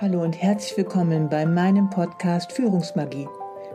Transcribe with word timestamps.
Hallo 0.00 0.22
und 0.22 0.42
herzlich 0.42 0.76
willkommen 0.76 1.28
bei 1.28 1.46
meinem 1.46 1.88
Podcast 1.88 2.50
Führungsmagie 2.50 3.28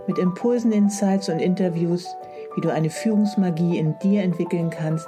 mit 0.06 0.18
Impulsen, 0.18 0.74
Insights 0.74 1.30
und 1.30 1.40
Interviews, 1.40 2.14
wie 2.56 2.62
du 2.62 2.74
eine 2.74 2.90
Führungsmagie 2.90 3.78
in 3.78 3.98
dir 4.00 4.24
entwickeln 4.24 4.70
kannst, 4.70 5.08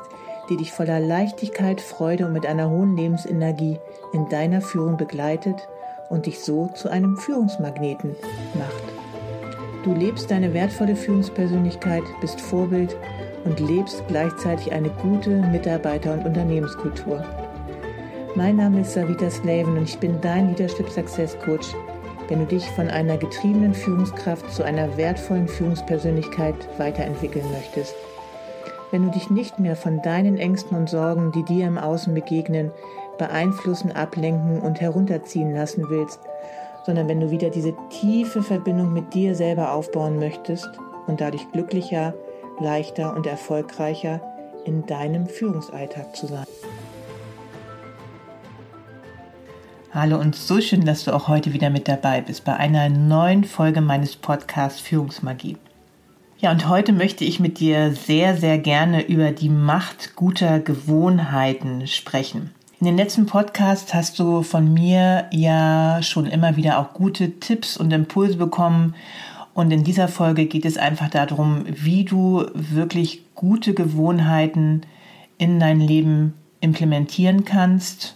die 0.50 0.56
dich 0.56 0.72
voller 0.72 1.02
Leichtigkeit, 1.02 1.82
Freude 1.82 2.28
und 2.28 2.32
mit 2.32 2.46
einer 2.46 2.70
hohen 2.70 2.96
Lebensenergie 2.96 3.78
in 4.14 4.30
deiner 4.30 4.62
Führung 4.62 4.96
begleitet 4.96 5.68
und 6.10 6.28
dich 6.28 6.40
so 6.40 6.68
zu 6.68 6.88
einem 6.88 7.18
Führungsmagneten 7.18 8.16
macht. 8.54 9.84
Du 9.84 9.94
lebst 9.94 10.32
deine 10.32 10.54
wertvolle 10.54 10.96
Führungspersönlichkeit, 10.96 12.04
bist 12.22 12.40
Vorbild 12.40 12.96
und 13.44 13.60
lebst 13.60 14.02
gleichzeitig 14.08 14.72
eine 14.72 14.90
gute 14.90 15.42
Mitarbeiter- 15.42 16.14
und 16.14 16.26
Unternehmenskultur. 16.26 17.22
Mein 18.34 18.56
Name 18.56 18.80
ist 18.80 18.94
Savita 18.94 19.30
Slaven 19.30 19.78
und 19.78 19.84
ich 19.84 20.00
bin 20.00 20.22
dein 20.22 20.48
Leadership 20.48 20.90
Success 20.90 21.38
Coach, 21.40 21.68
wenn 22.30 22.40
du 22.40 22.46
dich 22.46 22.66
von 22.72 22.88
einer 22.88 23.18
getriebenen 23.18 23.74
Führungskraft 23.74 24.50
zu 24.54 24.64
einer 24.64 24.96
wertvollen 24.96 25.50
Führungspersönlichkeit 25.50 26.56
weiterentwickeln 26.78 27.44
möchtest. 27.52 27.94
Wenn 28.90 29.04
du 29.04 29.12
dich 29.12 29.30
nicht 29.30 29.60
mehr 29.60 29.76
von 29.76 30.02
deinen 30.02 30.38
Ängsten 30.38 30.78
und 30.78 30.90
Sorgen, 30.90 31.34
die 31.34 31.44
dir 31.44 31.68
im 31.68 31.78
Außen 31.78 32.14
begegnen, 32.14 32.72
beeinflussen, 33.18 33.92
ablenken 33.92 34.62
und 34.62 34.80
herunterziehen 34.80 35.54
lassen 35.54 35.90
willst, 35.90 36.22
sondern 36.86 37.10
wenn 37.10 37.20
du 37.20 37.32
wieder 37.32 37.50
diese 37.50 37.74
tiefe 37.90 38.44
Verbindung 38.44 38.94
mit 38.94 39.14
dir 39.14 39.36
selber 39.36 39.74
aufbauen 39.74 40.20
möchtest 40.20 40.70
und 41.06 41.20
dadurch 41.20 41.52
glücklicher, 41.52 42.14
leichter 42.62 43.14
und 43.14 43.28
erfolgreicher 43.28 44.22
in 44.64 44.86
deinem 44.86 45.28
Führungsalltag 45.28 46.16
zu 46.16 46.28
sein. 46.28 46.46
Hallo 49.94 50.18
und 50.18 50.38
so 50.38 50.62
schön, 50.62 50.86
dass 50.86 51.04
du 51.04 51.14
auch 51.14 51.28
heute 51.28 51.52
wieder 51.52 51.70
mit 51.70 51.90
dabei 51.90 52.22
bist 52.22 52.46
bei 52.46 52.56
einer 52.56 52.88
neuen 52.88 53.44
Folge 53.44 53.82
meines 53.82 54.16
Podcasts 54.16 54.80
Führungsmagie. 54.80 55.58
Ja, 56.40 56.52
und 56.52 56.70
heute 56.70 56.94
möchte 56.94 57.26
ich 57.26 57.42
mit 57.42 57.60
dir 57.60 57.92
sehr, 57.92 58.38
sehr 58.38 58.58
gerne 58.58 59.06
über 59.06 59.32
die 59.32 59.50
Macht 59.50 60.16
guter 60.16 60.62
Gewohnheiten 60.62 61.88
sprechen. 61.88 62.52
In 62.80 62.86
den 62.86 62.96
letzten 62.96 63.26
Podcasts 63.26 63.94
hast 63.94 64.18
du 64.18 64.44
von 64.44 64.74
mir 64.74 65.26
ja 65.32 66.02
schon 66.02 66.26
immer 66.26 66.56
wieder 66.56 66.80
auch 66.80 66.94
gute 66.94 67.42
Tipps 67.42 67.76
und 67.76 67.92
Impulse 67.92 68.38
bekommen 68.38 68.96
und 69.54 69.72
in 69.72 69.84
dieser 69.84 70.08
Folge 70.08 70.46
geht 70.46 70.64
es 70.64 70.78
einfach 70.78 71.10
darum, 71.10 71.66
wie 71.68 72.06
du 72.06 72.46
wirklich 72.54 73.26
gute 73.36 73.74
Gewohnheiten 73.74 74.84
in 75.38 75.60
dein 75.60 75.82
Leben 75.82 76.34
implementieren 76.62 77.44
kannst, 77.44 78.16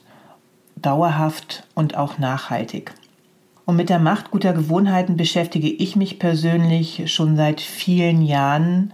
dauerhaft 0.85 1.67
und 1.73 1.97
auch 1.97 2.17
nachhaltig. 2.17 2.93
Und 3.65 3.75
mit 3.75 3.89
der 3.89 3.99
Macht 3.99 4.31
guter 4.31 4.53
Gewohnheiten 4.53 5.17
beschäftige 5.17 5.69
ich 5.69 5.95
mich 5.95 6.19
persönlich 6.19 7.11
schon 7.11 7.35
seit 7.35 7.61
vielen 7.61 8.21
Jahren 8.21 8.93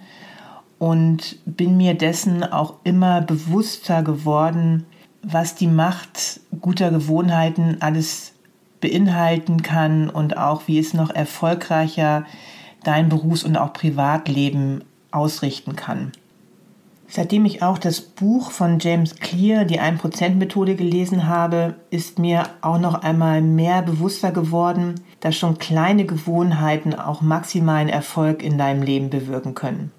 und 0.79 1.37
bin 1.45 1.77
mir 1.77 1.93
dessen 1.93 2.43
auch 2.43 2.75
immer 2.83 3.21
bewusster 3.21 4.01
geworden, 4.01 4.85
was 5.21 5.55
die 5.55 5.67
Macht 5.67 6.39
guter 6.61 6.89
Gewohnheiten 6.89 7.77
alles 7.81 8.33
beinhalten 8.79 9.61
kann 9.61 10.09
und 10.09 10.37
auch 10.37 10.63
wie 10.67 10.79
es 10.79 10.93
noch 10.93 11.11
erfolgreicher 11.11 12.25
dein 12.83 13.09
Berufs- 13.09 13.43
und 13.43 13.57
auch 13.57 13.73
Privatleben 13.73 14.83
ausrichten 15.11 15.75
kann. 15.75 16.13
Seitdem 17.13 17.43
ich 17.43 17.61
auch 17.61 17.77
das 17.77 17.99
Buch 17.99 18.51
von 18.51 18.79
James 18.79 19.17
Clear, 19.17 19.65
die 19.65 19.81
1%-Methode, 19.81 20.75
gelesen 20.75 21.27
habe, 21.27 21.75
ist 21.89 22.19
mir 22.19 22.45
auch 22.61 22.79
noch 22.79 23.03
einmal 23.03 23.41
mehr 23.41 23.81
bewusster 23.81 24.31
geworden, 24.31 24.95
dass 25.19 25.35
schon 25.35 25.57
kleine 25.57 26.05
Gewohnheiten 26.05 26.95
auch 26.95 27.19
maximalen 27.19 27.89
Erfolg 27.89 28.41
in 28.41 28.57
deinem 28.57 28.81
Leben 28.81 29.09
bewirken 29.09 29.55
können. 29.55 29.91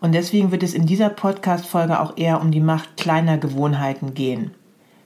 Und 0.00 0.12
deswegen 0.12 0.52
wird 0.52 0.62
es 0.62 0.74
in 0.74 0.86
dieser 0.86 1.08
Podcast-Folge 1.08 1.98
auch 1.98 2.16
eher 2.16 2.40
um 2.40 2.52
die 2.52 2.60
Macht 2.60 2.96
kleiner 2.96 3.36
Gewohnheiten 3.36 4.14
gehen. 4.14 4.52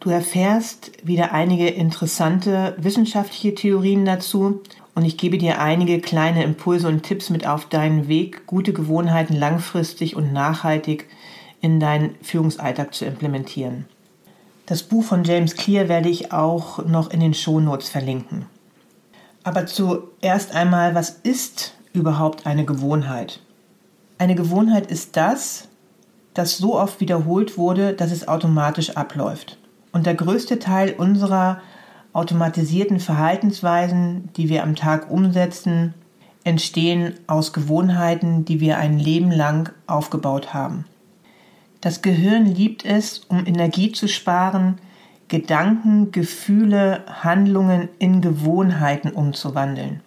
Du 0.00 0.10
erfährst 0.10 0.93
wieder 1.03 1.32
einige 1.32 1.69
interessante 1.69 2.76
wissenschaftliche 2.76 3.54
Theorien 3.54 4.04
dazu 4.04 4.60
und 4.94 5.06
ich 5.06 5.16
gebe 5.16 5.38
dir 5.38 5.62
einige 5.62 6.00
kleine 6.00 6.44
Impulse 6.44 6.88
und 6.88 7.04
Tipps 7.04 7.31
mit 7.31 7.47
auf 7.47 7.70
deinen 7.70 8.09
Weg, 8.09 8.47
gute 8.47 8.75
Gewohnheiten 8.75 9.34
langfristig 9.34 10.14
und 10.14 10.34
nachhaltig 10.34 11.09
in 11.62 11.81
deinen 11.81 12.17
Führungsalltag 12.21 12.93
zu 12.93 13.06
implementieren. 13.06 13.87
Das 14.67 14.83
Buch 14.83 15.05
von 15.05 15.25
James 15.25 15.56
Clear 15.56 15.89
werde 15.89 16.11
ich 16.11 16.33
auch 16.33 16.84
noch 16.84 17.11
in 17.11 17.21
den 17.21 17.33
Shownotes 17.33 17.89
verlinken. 17.89 18.47
Aber 19.45 19.67
zuerst 19.67 20.55
einmal, 20.55 20.95
was 20.95 21.11
ist 21.11 21.75
überhaupt 21.93 22.47
eine 22.47 22.65
Gewohnheit? 22.65 23.41
Eine 24.19 24.34
Gewohnheit 24.34 24.87
ist 24.91 25.17
das, 25.17 25.69
das 26.34 26.59
so 26.59 26.78
oft 26.78 27.00
wiederholt 27.00 27.59
wurde, 27.59 27.93
dass 27.93 28.12
es 28.12 28.29
automatisch 28.29 28.91
abläuft. 28.97 29.59
Und 29.93 30.06
der 30.06 30.15
größte 30.15 30.59
Teil 30.59 30.94
unserer 30.97 31.61
automatisierten 32.12 33.00
Verhaltensweisen, 33.00 34.31
die 34.37 34.49
wir 34.49 34.62
am 34.62 34.77
Tag 34.77 35.11
umsetzen, 35.11 35.94
entstehen 36.44 37.15
aus 37.27 37.53
Gewohnheiten, 37.53 38.44
die 38.44 38.61
wir 38.61 38.79
ein 38.79 38.99
Leben 38.99 39.31
lang 39.31 39.73
aufgebaut 39.87 40.55
haben. 40.55 40.84
Das 41.82 42.00
Gehirn 42.00 42.47
liebt 42.47 42.84
es, 42.84 43.22
um 43.28 43.44
Energie 43.44 43.91
zu 43.91 44.06
sparen, 44.06 44.78
Gedanken, 45.26 46.12
Gefühle, 46.12 47.03
Handlungen 47.25 47.88
in 47.98 48.20
Gewohnheiten 48.20 49.10
umzuwandeln. 49.10 50.00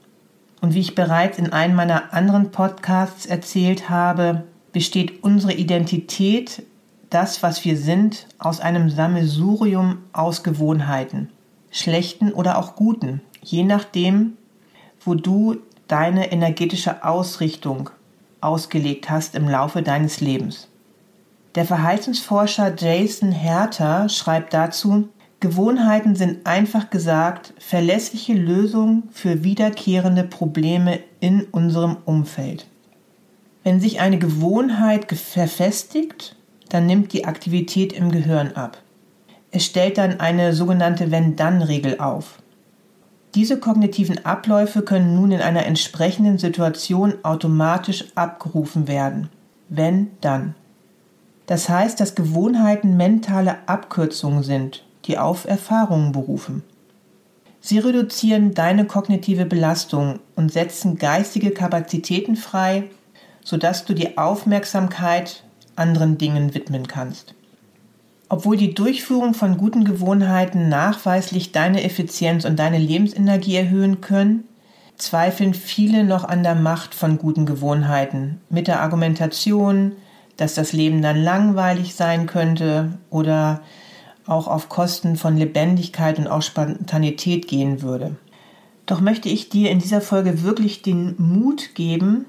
Und 0.62 0.74
wie 0.74 0.80
ich 0.80 0.96
bereits 0.96 1.38
in 1.38 1.52
einem 1.52 1.76
meiner 1.76 2.14
anderen 2.14 2.52
Podcasts 2.52 3.26
erzählt 3.26 3.90
habe, 3.90 4.46
besteht 4.72 5.22
unsere 5.22 5.52
Identität 5.52 6.64
das, 7.10 7.44
was 7.44 7.66
wir 7.66 7.76
sind, 7.76 8.28
aus 8.38 8.62
einem 8.62 8.90
Sammelsurium 8.90 9.98
aus 10.14 10.44
Gewohnheiten, 10.44 11.30
schlechten 11.72 12.32
oder 12.32 12.58
auch 12.58 12.78
guten, 12.78 13.22
je 13.42 13.66
nachdem, 13.66 14.38
wo 15.04 15.14
du 15.14 15.58
deine 15.90 16.32
energetische 16.32 17.04
Ausrichtung 17.04 17.90
ausgelegt 18.40 19.10
hast 19.10 19.36
im 19.36 19.50
Laufe 19.50 19.82
deines 19.82 20.22
Lebens. 20.22 20.70
Der 21.56 21.66
Verhaltensforscher 21.66 22.74
Jason 22.78 23.32
Herter 23.32 24.10
schreibt 24.10 24.54
dazu, 24.54 25.08
Gewohnheiten 25.40 26.16
sind 26.16 26.46
einfach 26.46 26.90
gesagt 26.90 27.54
verlässliche 27.60 28.34
Lösungen 28.34 29.04
für 29.12 29.44
wiederkehrende 29.44 30.24
Probleme 30.24 31.00
in 31.22 31.46
unserem 31.46 31.98
Umfeld. 32.04 32.68
Wenn 33.64 33.80
sich 33.80 34.02
eine 34.02 34.20
Gewohnheit 34.20 35.12
verfestigt, 35.12 36.36
dann 36.70 36.88
nimmt 36.88 37.14
die 37.14 37.26
Aktivität 37.26 37.94
im 37.94 38.12
Gehirn 38.12 38.52
ab. 38.54 38.78
Es 39.52 39.64
stellt 39.64 39.98
dann 39.98 40.20
eine 40.20 40.54
sogenannte 40.54 41.10
Wenn-Dann-Regel 41.10 42.00
auf. 42.00 42.40
Diese 43.34 43.60
kognitiven 43.60 44.26
Abläufe 44.26 44.82
können 44.82 45.16
nun 45.16 45.32
in 45.32 45.42
einer 45.42 45.66
entsprechenden 45.66 46.38
Situation 46.38 47.14
automatisch 47.24 48.06
abgerufen 48.16 48.88
werden. 48.88 49.30
Wenn 49.70 50.12
dann. 50.22 50.56
Das 51.46 51.70
heißt, 51.70 52.00
dass 52.00 52.16
Gewohnheiten 52.16 52.98
mentale 52.98 53.58
Abkürzungen 53.68 54.44
sind, 54.44 54.84
die 55.06 55.18
auf 55.18 55.46
Erfahrungen 55.46 56.12
berufen. 56.12 56.64
Sie 57.62 57.80
reduzieren 57.80 58.54
deine 58.54 58.86
kognitive 58.86 59.46
Belastung 59.46 60.20
und 60.36 60.52
setzen 60.52 60.98
geistige 60.98 61.52
Kapazitäten 61.52 62.36
frei, 62.36 62.90
sodass 63.44 63.86
du 63.86 63.94
die 63.94 64.18
Aufmerksamkeit 64.18 65.44
anderen 65.76 66.18
Dingen 66.18 66.54
widmen 66.54 66.88
kannst. 66.88 67.34
Obwohl 68.30 68.58
die 68.58 68.74
Durchführung 68.74 69.34
von 69.34 69.58
guten 69.58 69.84
Gewohnheiten 69.84 70.68
nachweislich 70.68 71.52
deine 71.52 71.84
Effizienz 71.84 72.46
und 72.46 72.58
deine 72.58 72.80
Lebensenergie 72.80 73.56
erhöhen 73.56 74.02
können, 74.02 74.46
zweifeln 74.98 75.54
viele 75.54 76.04
noch 76.04 76.24
an 76.24 76.44
der 76.44 76.56
Macht 76.56 76.96
von 76.96 77.18
guten 77.18 77.46
Gewohnheiten 77.46 78.42
mit 78.50 78.68
der 78.68 78.82
Argumentation, 78.82 79.94
dass 80.38 80.56
das 80.56 80.74
Leben 80.74 81.02
dann 81.02 81.22
langweilig 81.22 81.96
sein 81.96 82.26
könnte 82.26 82.98
oder 83.10 83.62
auch 84.26 84.48
auf 84.48 84.70
Kosten 84.70 85.16
von 85.16 85.38
Lebendigkeit 85.38 86.18
und 86.18 86.28
auch 86.28 86.42
Spontanität 86.42 87.48
gehen 87.48 87.82
würde. 87.82 88.16
Doch 88.86 89.02
möchte 89.02 89.30
ich 89.30 89.50
dir 89.50 89.72
in 89.72 89.80
dieser 89.80 90.02
Folge 90.02 90.44
wirklich 90.44 90.82
den 90.82 91.16
Mut 91.18 91.76
geben, 91.76 92.26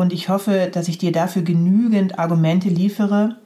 und 0.00 0.14
ich 0.14 0.30
hoffe, 0.30 0.70
dass 0.72 0.88
ich 0.88 0.96
dir 0.96 1.12
dafür 1.12 1.42
genügend 1.42 2.18
Argumente 2.18 2.70
liefere, 2.70 3.36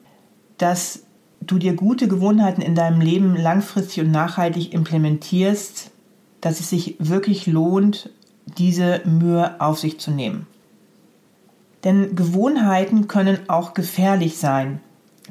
dass 0.56 1.02
du 1.40 1.58
dir 1.58 1.74
gute 1.74 2.06
Gewohnheiten 2.06 2.62
in 2.62 2.76
deinem 2.76 3.00
Leben 3.00 3.34
langfristig 3.34 4.04
und 4.04 4.12
nachhaltig 4.12 4.72
implementierst, 4.72 5.90
dass 6.40 6.60
es 6.60 6.70
sich 6.70 6.94
wirklich 7.00 7.48
lohnt, 7.48 8.10
diese 8.58 9.00
Mühe 9.04 9.60
auf 9.60 9.80
sich 9.80 9.98
zu 9.98 10.12
nehmen. 10.12 10.46
Denn 11.84 12.16
Gewohnheiten 12.16 13.08
können 13.08 13.38
auch 13.48 13.74
gefährlich 13.74 14.38
sein. 14.38 14.80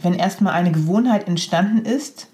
Wenn 0.01 0.13
erstmal 0.13 0.53
eine 0.53 0.71
Gewohnheit 0.71 1.27
entstanden 1.27 1.85
ist, 1.85 2.27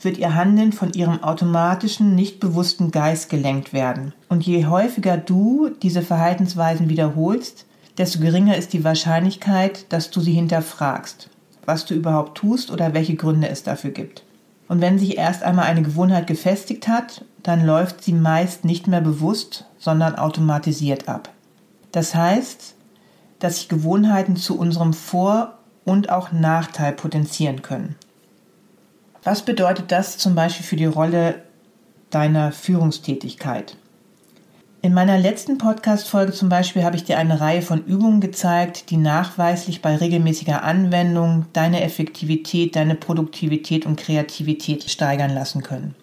wird 0.00 0.18
ihr 0.18 0.34
Handeln 0.34 0.72
von 0.72 0.92
ihrem 0.92 1.22
automatischen, 1.24 2.14
nicht 2.14 2.38
bewussten 2.40 2.90
Geist 2.90 3.30
gelenkt 3.30 3.72
werden. 3.72 4.14
Und 4.28 4.46
je 4.46 4.66
häufiger 4.66 5.16
du 5.16 5.70
diese 5.82 6.02
Verhaltensweisen 6.02 6.88
wiederholst, 6.88 7.66
desto 7.96 8.20
geringer 8.20 8.56
ist 8.56 8.72
die 8.72 8.84
Wahrscheinlichkeit, 8.84 9.86
dass 9.92 10.10
du 10.10 10.20
sie 10.20 10.32
hinterfragst, 10.32 11.30
was 11.64 11.84
du 11.84 11.94
überhaupt 11.94 12.38
tust 12.38 12.70
oder 12.70 12.94
welche 12.94 13.16
Gründe 13.16 13.48
es 13.48 13.64
dafür 13.64 13.90
gibt. 13.90 14.22
Und 14.68 14.80
wenn 14.80 14.98
sich 14.98 15.16
erst 15.16 15.42
einmal 15.42 15.64
eine 15.64 15.82
Gewohnheit 15.82 16.26
gefestigt 16.26 16.86
hat, 16.86 17.24
dann 17.42 17.64
läuft 17.64 18.04
sie 18.04 18.12
meist 18.12 18.64
nicht 18.64 18.86
mehr 18.86 19.00
bewusst, 19.00 19.64
sondern 19.78 20.14
automatisiert 20.14 21.08
ab. 21.08 21.30
Das 21.90 22.14
heißt, 22.14 22.74
dass 23.38 23.56
sich 23.56 23.68
Gewohnheiten 23.68 24.36
zu 24.36 24.58
unserem 24.58 24.92
Vor- 24.92 25.58
und 25.84 26.10
auch 26.10 26.32
Nachteil 26.32 26.92
potenzieren 26.92 27.62
können. 27.62 27.96
Was 29.22 29.42
bedeutet 29.42 29.90
das 29.92 30.18
zum 30.18 30.34
Beispiel 30.34 30.64
für 30.64 30.76
die 30.76 30.86
Rolle 30.86 31.42
deiner 32.10 32.52
Führungstätigkeit? 32.52 33.76
In 34.80 34.94
meiner 34.94 35.18
letzten 35.18 35.58
Podcast-Folge 35.58 36.32
zum 36.32 36.48
Beispiel 36.48 36.84
habe 36.84 36.94
ich 36.94 37.02
dir 37.02 37.18
eine 37.18 37.40
Reihe 37.40 37.62
von 37.62 37.84
Übungen 37.84 38.20
gezeigt, 38.20 38.90
die 38.90 38.96
nachweislich 38.96 39.82
bei 39.82 39.96
regelmäßiger 39.96 40.62
Anwendung 40.62 41.46
deine 41.52 41.82
Effektivität, 41.82 42.76
deine 42.76 42.94
Produktivität 42.94 43.86
und 43.86 43.98
Kreativität 43.98 44.88
steigern 44.88 45.34
lassen 45.34 45.64
können. 45.64 45.96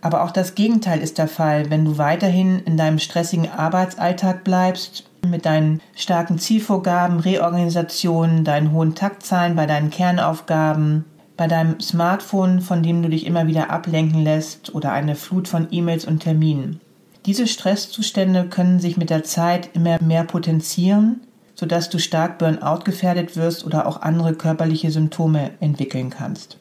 Aber 0.00 0.22
auch 0.22 0.30
das 0.30 0.54
Gegenteil 0.54 1.00
ist 1.00 1.18
der 1.18 1.28
Fall, 1.28 1.70
wenn 1.70 1.84
du 1.84 1.98
weiterhin 1.98 2.60
in 2.60 2.76
deinem 2.76 2.98
stressigen 2.98 3.50
Arbeitsalltag 3.50 4.44
bleibst, 4.44 5.04
mit 5.26 5.44
deinen 5.46 5.80
starken 5.96 6.38
Zielvorgaben, 6.38 7.20
Reorganisationen, 7.20 8.44
deinen 8.44 8.72
hohen 8.72 8.94
Taktzahlen 8.94 9.56
bei 9.56 9.66
deinen 9.66 9.90
Kernaufgaben, 9.90 11.04
bei 11.36 11.48
deinem 11.48 11.80
Smartphone, 11.80 12.60
von 12.60 12.82
dem 12.82 13.02
du 13.02 13.08
dich 13.08 13.26
immer 13.26 13.46
wieder 13.46 13.70
ablenken 13.70 14.22
lässt 14.22 14.74
oder 14.74 14.92
eine 14.92 15.14
Flut 15.14 15.48
von 15.48 15.68
E-Mails 15.70 16.04
und 16.04 16.20
Terminen. 16.20 16.80
Diese 17.26 17.46
Stresszustände 17.46 18.48
können 18.48 18.80
sich 18.80 18.96
mit 18.96 19.10
der 19.10 19.24
Zeit 19.24 19.70
immer 19.74 20.00
mehr 20.00 20.24
potenzieren, 20.24 21.20
sodass 21.54 21.90
du 21.90 21.98
stark 21.98 22.38
Burnout 22.38 22.84
gefährdet 22.84 23.36
wirst 23.36 23.66
oder 23.66 23.86
auch 23.86 24.02
andere 24.02 24.34
körperliche 24.34 24.90
Symptome 24.90 25.50
entwickeln 25.60 26.10
kannst. 26.10 26.56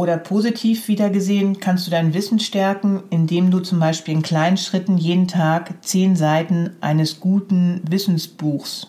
Oder 0.00 0.16
positiv 0.16 0.88
wieder 0.88 1.10
gesehen 1.10 1.60
kannst 1.60 1.86
du 1.86 1.90
dein 1.90 2.14
Wissen 2.14 2.40
stärken, 2.40 3.02
indem 3.10 3.50
du 3.50 3.60
zum 3.60 3.80
Beispiel 3.80 4.14
in 4.14 4.22
kleinen 4.22 4.56
Schritten 4.56 4.96
jeden 4.96 5.28
Tag 5.28 5.74
zehn 5.84 6.16
Seiten 6.16 6.70
eines 6.80 7.20
guten 7.20 7.82
Wissensbuchs, 7.86 8.86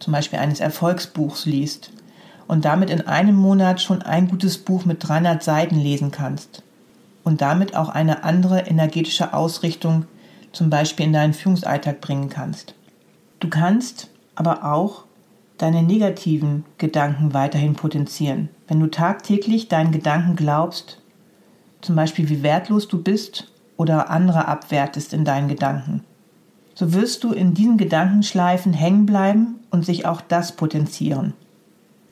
zum 0.00 0.12
Beispiel 0.12 0.38
eines 0.38 0.60
Erfolgsbuchs 0.60 1.46
liest 1.46 1.92
und 2.46 2.66
damit 2.66 2.90
in 2.90 3.06
einem 3.06 3.36
Monat 3.36 3.80
schon 3.80 4.02
ein 4.02 4.28
gutes 4.28 4.58
Buch 4.58 4.84
mit 4.84 5.08
300 5.08 5.42
Seiten 5.42 5.80
lesen 5.80 6.10
kannst 6.10 6.62
und 7.24 7.40
damit 7.40 7.74
auch 7.74 7.88
eine 7.88 8.22
andere 8.22 8.66
energetische 8.66 9.32
Ausrichtung 9.32 10.04
zum 10.52 10.68
Beispiel 10.68 11.06
in 11.06 11.14
deinen 11.14 11.32
Führungsalltag 11.32 12.02
bringen 12.02 12.28
kannst. 12.28 12.74
Du 13.38 13.48
kannst 13.48 14.10
aber 14.34 14.70
auch 14.70 15.04
deine 15.62 15.82
negativen 15.82 16.64
Gedanken 16.78 17.34
weiterhin 17.34 17.74
potenzieren. 17.74 18.48
Wenn 18.68 18.80
du 18.80 18.86
tagtäglich 18.86 19.68
deinen 19.68 19.92
Gedanken 19.92 20.36
glaubst, 20.36 21.00
zum 21.80 21.96
Beispiel 21.96 22.28
wie 22.28 22.42
wertlos 22.42 22.88
du 22.88 23.02
bist 23.02 23.52
oder 23.76 24.10
andere 24.10 24.48
abwertest 24.48 25.12
in 25.12 25.24
deinen 25.24 25.48
Gedanken, 25.48 26.04
so 26.74 26.92
wirst 26.92 27.24
du 27.24 27.32
in 27.32 27.54
diesen 27.54 27.76
Gedankenschleifen 27.76 28.72
hängen 28.72 29.06
bleiben 29.06 29.60
und 29.70 29.84
sich 29.84 30.06
auch 30.06 30.20
das 30.20 30.52
potenzieren. 30.52 31.34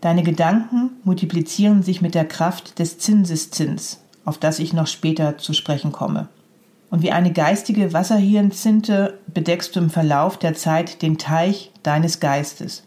Deine 0.00 0.23
Gedanken 0.23 0.91
multiplizieren 1.05 1.83
sich 1.83 2.03
mit 2.03 2.15
der 2.15 2.27
Kraft 2.27 2.79
des 2.79 2.99
Zinseszins, 2.99 4.03
auf 4.25 4.39
das 4.39 4.59
ich 4.59 4.73
noch 4.73 4.87
später 4.87 5.39
zu 5.39 5.53
sprechen 5.53 5.91
komme 5.91 6.29
und 6.91 7.03
wie 7.03 7.12
eine 7.12 7.33
geistige 7.33 7.93
Wasserhirnzinte 7.93 9.19
bedeckst 9.27 9.77
du 9.77 9.81
im 9.81 9.91
Verlauf 9.91 10.39
der 10.39 10.55
Zeit 10.55 11.03
den 11.03 11.19
Teich 11.19 11.71
deines 11.83 12.21
Geistes. 12.21 12.85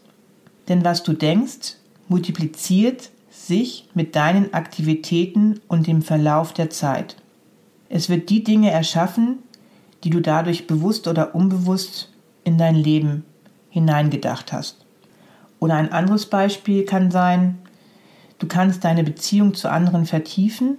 Denn 0.68 0.84
was 0.84 1.02
du 1.02 1.12
denkst, 1.12 1.76
multipliziert 2.08 3.10
sich 3.30 3.88
mit 3.94 4.14
deinen 4.14 4.54
Aktivitäten 4.54 5.60
und 5.68 5.86
dem 5.86 6.02
Verlauf 6.02 6.52
der 6.52 6.70
Zeit. 6.70 7.16
Es 7.88 8.08
wird 8.08 8.30
die 8.30 8.44
Dinge 8.44 8.70
erschaffen, 8.70 9.38
die 10.04 10.10
du 10.10 10.20
dadurch 10.20 10.66
bewusst 10.66 11.08
oder 11.08 11.34
unbewusst 11.34 12.10
in 12.44 12.58
dein 12.58 12.74
Leben 12.74 13.24
hineingedacht 13.70 14.52
hast. 14.52 14.84
Oder 15.60 15.74
ein 15.74 15.92
anderes 15.92 16.26
Beispiel 16.26 16.84
kann 16.84 17.10
sein, 17.10 17.58
du 18.38 18.46
kannst 18.46 18.84
deine 18.84 19.04
Beziehung 19.04 19.54
zu 19.54 19.70
anderen 19.70 20.06
vertiefen 20.06 20.78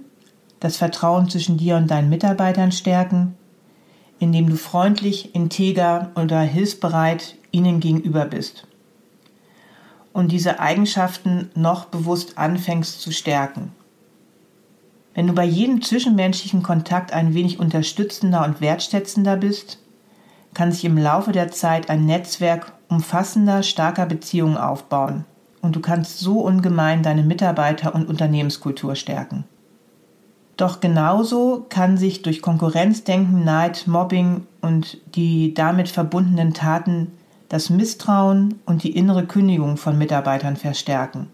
das 0.63 0.77
Vertrauen 0.77 1.29
zwischen 1.29 1.57
dir 1.57 1.75
und 1.75 1.91
deinen 1.91 2.09
Mitarbeitern 2.09 2.71
stärken, 2.71 3.35
indem 4.19 4.49
du 4.49 4.55
freundlich, 4.55 5.35
integer 5.35 6.11
oder 6.15 6.39
hilfsbereit 6.39 7.35
ihnen 7.51 7.81
gegenüber 7.81 8.25
bist. 8.25 8.65
Und 10.13 10.31
diese 10.31 10.59
Eigenschaften 10.59 11.49
noch 11.55 11.85
bewusst 11.85 12.37
anfängst 12.37 13.01
zu 13.01 13.11
stärken. 13.11 13.71
Wenn 15.13 15.27
du 15.27 15.33
bei 15.33 15.45
jedem 15.45 15.81
zwischenmenschlichen 15.81 16.63
Kontakt 16.63 17.11
ein 17.11 17.33
wenig 17.33 17.59
unterstützender 17.59 18.45
und 18.45 18.61
wertschätzender 18.61 19.37
bist, 19.37 19.79
kann 20.53 20.71
sich 20.71 20.85
im 20.85 20.97
Laufe 20.97 21.31
der 21.31 21.51
Zeit 21.51 21.89
ein 21.89 22.05
Netzwerk 22.05 22.73
umfassender, 22.89 23.63
starker 23.63 24.05
Beziehungen 24.05 24.57
aufbauen 24.57 25.25
und 25.63 25.77
du 25.77 25.79
kannst 25.79 26.19
so 26.19 26.41
ungemein 26.41 27.03
deine 27.03 27.23
Mitarbeiter 27.23 27.95
und 27.95 28.09
Unternehmenskultur 28.09 28.95
stärken. 28.95 29.45
Doch 30.57 30.81
genauso 30.81 31.65
kann 31.69 31.97
sich 31.97 32.21
durch 32.21 32.41
Konkurrenzdenken, 32.41 33.43
Neid, 33.43 33.87
Mobbing 33.87 34.45
und 34.61 34.99
die 35.15 35.53
damit 35.53 35.87
verbundenen 35.87 36.53
Taten 36.53 37.13
das 37.53 37.69
Misstrauen 37.69 38.59
und 38.65 38.81
die 38.81 38.95
innere 38.95 39.27
Kündigung 39.27 39.77
von 39.77 39.95
Mitarbeitern 39.95 40.57
verstärken, 40.57 41.27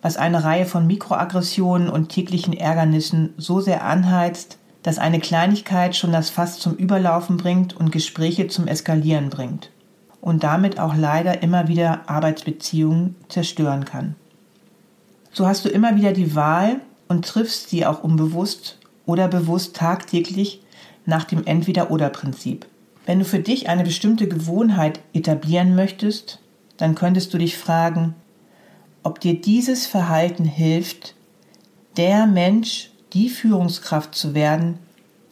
was 0.00 0.16
eine 0.16 0.44
Reihe 0.44 0.64
von 0.64 0.86
Mikroaggressionen 0.86 1.90
und 1.90 2.08
täglichen 2.08 2.52
Ärgernissen 2.52 3.34
so 3.36 3.60
sehr 3.60 3.84
anheizt, 3.84 4.58
dass 4.84 4.98
eine 4.98 5.18
Kleinigkeit 5.18 5.96
schon 5.96 6.12
das 6.12 6.30
Fass 6.30 6.60
zum 6.60 6.76
Überlaufen 6.76 7.36
bringt 7.36 7.76
und 7.76 7.90
Gespräche 7.90 8.46
zum 8.46 8.68
Eskalieren 8.68 9.28
bringt 9.28 9.72
und 10.20 10.44
damit 10.44 10.78
auch 10.78 10.94
leider 10.94 11.42
immer 11.42 11.66
wieder 11.66 12.08
Arbeitsbeziehungen 12.08 13.16
zerstören 13.28 13.84
kann. 13.84 14.14
So 15.32 15.48
hast 15.48 15.64
du 15.64 15.68
immer 15.68 15.96
wieder 15.96 16.12
die 16.12 16.36
Wahl, 16.36 16.76
und 17.08 17.26
triffst 17.26 17.70
sie 17.70 17.84
auch 17.86 18.04
unbewusst 18.04 18.78
oder 19.04 19.26
bewusst 19.26 19.74
tagtäglich 19.74 20.62
nach 21.06 21.24
dem 21.24 21.44
Entweder-Oder-Prinzip. 21.44 22.66
Wenn 23.10 23.18
du 23.18 23.24
für 23.24 23.40
dich 23.40 23.68
eine 23.68 23.82
bestimmte 23.82 24.28
Gewohnheit 24.28 25.00
etablieren 25.12 25.74
möchtest, 25.74 26.38
dann 26.76 26.94
könntest 26.94 27.34
du 27.34 27.38
dich 27.38 27.58
fragen, 27.58 28.14
ob 29.02 29.18
dir 29.18 29.34
dieses 29.34 29.84
Verhalten 29.84 30.44
hilft, 30.44 31.16
der 31.96 32.28
Mensch, 32.28 32.92
die 33.12 33.28
Führungskraft 33.28 34.14
zu 34.14 34.32
werden, 34.34 34.78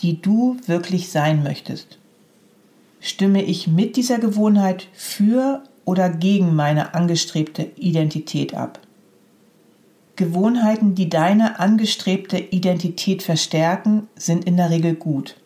die 0.00 0.20
du 0.20 0.56
wirklich 0.66 1.10
sein 1.10 1.44
möchtest. 1.44 1.98
Stimme 2.98 3.44
ich 3.44 3.68
mit 3.68 3.94
dieser 3.94 4.18
Gewohnheit 4.18 4.88
für 4.92 5.62
oder 5.84 6.10
gegen 6.10 6.56
meine 6.56 6.94
angestrebte 6.94 7.62
Identität 7.76 8.54
ab? 8.54 8.80
Gewohnheiten, 10.16 10.96
die 10.96 11.08
deine 11.08 11.60
angestrebte 11.60 12.38
Identität 12.38 13.22
verstärken, 13.22 14.08
sind 14.16 14.46
in 14.46 14.56
der 14.56 14.70
Regel 14.70 14.96
gut. 14.96 15.36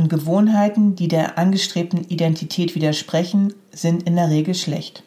Und 0.00 0.08
Gewohnheiten, 0.08 0.96
die 0.96 1.08
der 1.08 1.36
angestrebten 1.36 2.06
Identität 2.08 2.74
widersprechen, 2.74 3.52
sind 3.70 4.04
in 4.04 4.16
der 4.16 4.30
Regel 4.30 4.54
schlecht. 4.54 5.02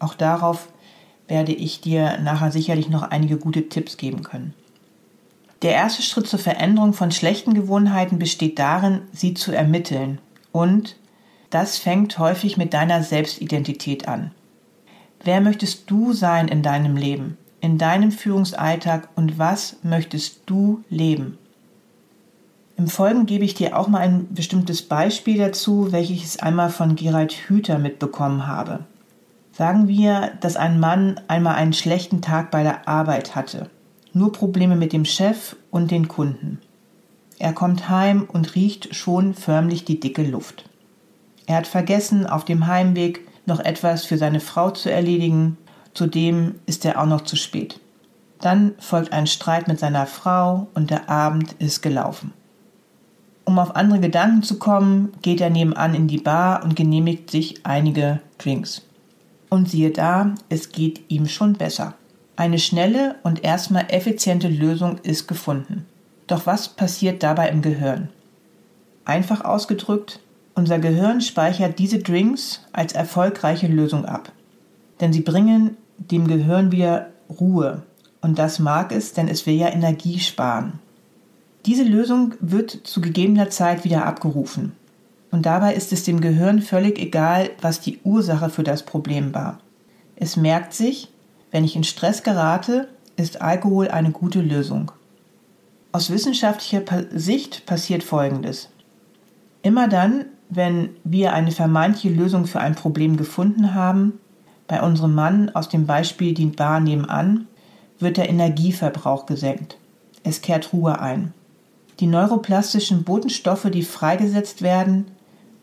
Auch 0.00 0.14
darauf 0.14 0.66
werde 1.28 1.52
ich 1.52 1.80
dir 1.80 2.18
nachher 2.18 2.50
sicherlich 2.50 2.88
noch 2.88 3.04
einige 3.04 3.36
gute 3.36 3.68
Tipps 3.68 3.98
geben 3.98 4.24
können. 4.24 4.52
Der 5.62 5.74
erste 5.74 6.02
Schritt 6.02 6.26
zur 6.26 6.40
Veränderung 6.40 6.92
von 6.92 7.12
schlechten 7.12 7.54
Gewohnheiten 7.54 8.18
besteht 8.18 8.58
darin, 8.58 9.02
sie 9.12 9.32
zu 9.32 9.52
ermitteln. 9.52 10.18
Und 10.50 10.96
das 11.50 11.78
fängt 11.78 12.18
häufig 12.18 12.56
mit 12.56 12.74
deiner 12.74 13.04
Selbstidentität 13.04 14.08
an. 14.08 14.32
Wer 15.22 15.40
möchtest 15.40 15.88
du 15.88 16.12
sein 16.12 16.48
in 16.48 16.64
deinem 16.64 16.96
Leben, 16.96 17.38
in 17.60 17.78
deinem 17.78 18.10
Führungsalltag 18.10 19.08
und 19.14 19.38
was 19.38 19.76
möchtest 19.84 20.40
du 20.46 20.82
leben? 20.90 21.38
Im 22.76 22.88
Folgenden 22.88 23.26
gebe 23.26 23.44
ich 23.44 23.54
dir 23.54 23.78
auch 23.78 23.88
mal 23.88 23.98
ein 23.98 24.32
bestimmtes 24.32 24.82
Beispiel 24.82 25.38
dazu, 25.38 25.92
welches 25.92 26.36
ich 26.36 26.42
einmal 26.42 26.70
von 26.70 26.96
Gerald 26.96 27.32
Hüther 27.32 27.78
mitbekommen 27.78 28.46
habe. 28.46 28.80
Sagen 29.52 29.86
wir, 29.86 30.32
dass 30.40 30.56
ein 30.56 30.80
Mann 30.80 31.20
einmal 31.28 31.56
einen 31.56 31.74
schlechten 31.74 32.22
Tag 32.22 32.50
bei 32.50 32.62
der 32.62 32.88
Arbeit 32.88 33.36
hatte. 33.36 33.68
Nur 34.14 34.32
Probleme 34.32 34.76
mit 34.76 34.92
dem 34.92 35.04
Chef 35.04 35.56
und 35.70 35.90
den 35.90 36.08
Kunden. 36.08 36.58
Er 37.38 37.52
kommt 37.52 37.88
heim 37.88 38.26
und 38.32 38.54
riecht 38.54 38.94
schon 38.94 39.34
förmlich 39.34 39.84
die 39.84 40.00
dicke 40.00 40.22
Luft. 40.22 40.64
Er 41.46 41.56
hat 41.56 41.66
vergessen, 41.66 42.26
auf 42.26 42.44
dem 42.44 42.66
Heimweg 42.66 43.26
noch 43.46 43.60
etwas 43.60 44.04
für 44.04 44.16
seine 44.16 44.40
Frau 44.40 44.70
zu 44.70 44.90
erledigen. 44.90 45.58
Zudem 45.92 46.54
ist 46.66 46.84
er 46.84 47.00
auch 47.00 47.06
noch 47.06 47.22
zu 47.22 47.36
spät. 47.36 47.80
Dann 48.40 48.74
folgt 48.78 49.12
ein 49.12 49.26
Streit 49.26 49.68
mit 49.68 49.78
seiner 49.78 50.06
Frau 50.06 50.68
und 50.74 50.90
der 50.90 51.10
Abend 51.10 51.54
ist 51.58 51.82
gelaufen. 51.82 52.32
Um 53.52 53.58
auf 53.58 53.76
andere 53.76 54.00
Gedanken 54.00 54.42
zu 54.42 54.58
kommen, 54.58 55.12
geht 55.20 55.42
er 55.42 55.50
nebenan 55.50 55.94
in 55.94 56.08
die 56.08 56.16
Bar 56.16 56.64
und 56.64 56.74
genehmigt 56.74 57.30
sich 57.30 57.66
einige 57.66 58.22
Drinks. 58.38 58.80
Und 59.50 59.68
siehe 59.68 59.90
da, 59.90 60.34
es 60.48 60.72
geht 60.72 61.02
ihm 61.08 61.28
schon 61.28 61.52
besser. 61.52 61.92
Eine 62.34 62.58
schnelle 62.58 63.16
und 63.24 63.44
erstmal 63.44 63.84
effiziente 63.90 64.48
Lösung 64.48 64.96
ist 65.02 65.28
gefunden. 65.28 65.84
Doch 66.28 66.46
was 66.46 66.70
passiert 66.70 67.22
dabei 67.22 67.50
im 67.50 67.60
Gehirn? 67.60 68.08
Einfach 69.04 69.44
ausgedrückt, 69.44 70.18
unser 70.54 70.78
Gehirn 70.78 71.20
speichert 71.20 71.78
diese 71.78 71.98
Drinks 71.98 72.62
als 72.72 72.94
erfolgreiche 72.94 73.66
Lösung 73.66 74.06
ab. 74.06 74.32
Denn 75.02 75.12
sie 75.12 75.20
bringen 75.20 75.76
dem 75.98 76.26
Gehirn 76.26 76.72
wieder 76.72 77.08
Ruhe. 77.28 77.82
Und 78.22 78.38
das 78.38 78.60
mag 78.60 78.92
es, 78.92 79.12
denn 79.12 79.28
es 79.28 79.44
will 79.44 79.56
ja 79.56 79.68
Energie 79.68 80.20
sparen. 80.20 80.78
Diese 81.66 81.84
Lösung 81.84 82.34
wird 82.40 82.70
zu 82.70 83.00
gegebener 83.00 83.50
Zeit 83.50 83.84
wieder 83.84 84.04
abgerufen. 84.04 84.72
Und 85.30 85.46
dabei 85.46 85.74
ist 85.74 85.92
es 85.92 86.04
dem 86.04 86.20
Gehirn 86.20 86.60
völlig 86.60 86.98
egal, 86.98 87.50
was 87.60 87.80
die 87.80 88.00
Ursache 88.02 88.50
für 88.50 88.64
das 88.64 88.82
Problem 88.82 89.32
war. 89.32 89.60
Es 90.16 90.36
merkt 90.36 90.74
sich, 90.74 91.08
wenn 91.50 91.64
ich 91.64 91.76
in 91.76 91.84
Stress 91.84 92.22
gerate, 92.22 92.88
ist 93.16 93.40
Alkohol 93.40 93.88
eine 93.88 94.10
gute 94.10 94.40
Lösung. 94.40 94.90
Aus 95.92 96.10
wissenschaftlicher 96.10 96.82
Sicht 97.12 97.64
passiert 97.64 98.02
Folgendes. 98.02 98.70
Immer 99.62 99.88
dann, 99.88 100.24
wenn 100.48 100.90
wir 101.04 101.32
eine 101.32 101.52
vermeintliche 101.52 102.14
Lösung 102.14 102.46
für 102.46 102.60
ein 102.60 102.74
Problem 102.74 103.16
gefunden 103.16 103.74
haben, 103.74 104.14
bei 104.66 104.82
unserem 104.82 105.14
Mann 105.14 105.50
aus 105.50 105.68
dem 105.68 105.86
Beispiel 105.86 106.34
dient 106.34 106.56
Bar 106.56 106.80
nebenan, 106.80 107.46
wird 107.98 108.16
der 108.16 108.28
Energieverbrauch 108.28 109.26
gesenkt. 109.26 109.78
Es 110.24 110.40
kehrt 110.40 110.72
Ruhe 110.72 111.00
ein. 111.00 111.32
Die 112.02 112.08
neuroplastischen 112.08 113.04
Botenstoffe, 113.04 113.68
die 113.72 113.84
freigesetzt 113.84 114.60
werden, 114.60 115.04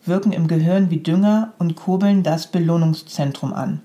wirken 0.06 0.32
im 0.32 0.48
Gehirn 0.48 0.88
wie 0.88 0.96
Dünger 0.96 1.52
und 1.58 1.76
kurbeln 1.76 2.22
das 2.22 2.46
Belohnungszentrum 2.46 3.52
an. 3.52 3.82